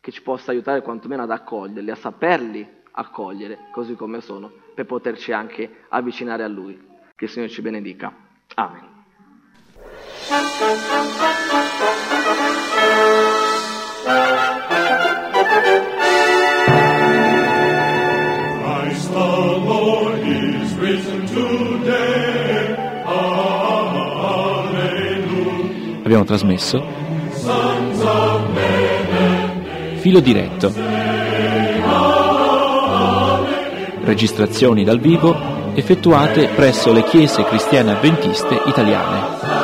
che 0.00 0.10
ci 0.10 0.22
possa 0.22 0.50
aiutare 0.50 0.82
quantomeno 0.82 1.22
ad 1.22 1.30
accoglierli, 1.30 1.90
a 1.90 1.94
saperli 1.94 2.78
accogliere 2.92 3.68
così 3.72 3.94
come 3.94 4.20
sono, 4.20 4.50
per 4.74 4.86
poterci 4.86 5.32
anche 5.32 5.84
avvicinare 5.88 6.42
a 6.42 6.48
Lui. 6.48 6.88
Che 7.20 7.26
il 7.26 7.32
Signore 7.32 7.52
ci 7.52 7.60
benedica. 7.60 8.10
Amen. 8.54 8.80
Christ 18.62 19.10
the 19.10 19.18
Lord 19.18 20.24
is 20.24 20.74
risen 20.78 21.26
today. 21.26 22.74
Alleluia. 23.04 24.40
Abbiamo 26.02 26.24
trasmesso 26.24 26.82
Filo 29.96 30.20
diretto. 30.20 30.72
Registrazioni 34.04 34.84
dal 34.84 35.00
vivo 35.00 35.59
effettuate 35.80 36.48
presso 36.48 36.92
le 36.92 37.02
chiese 37.04 37.42
cristiane 37.44 37.92
avventiste 37.92 38.60
italiane. 38.66 39.59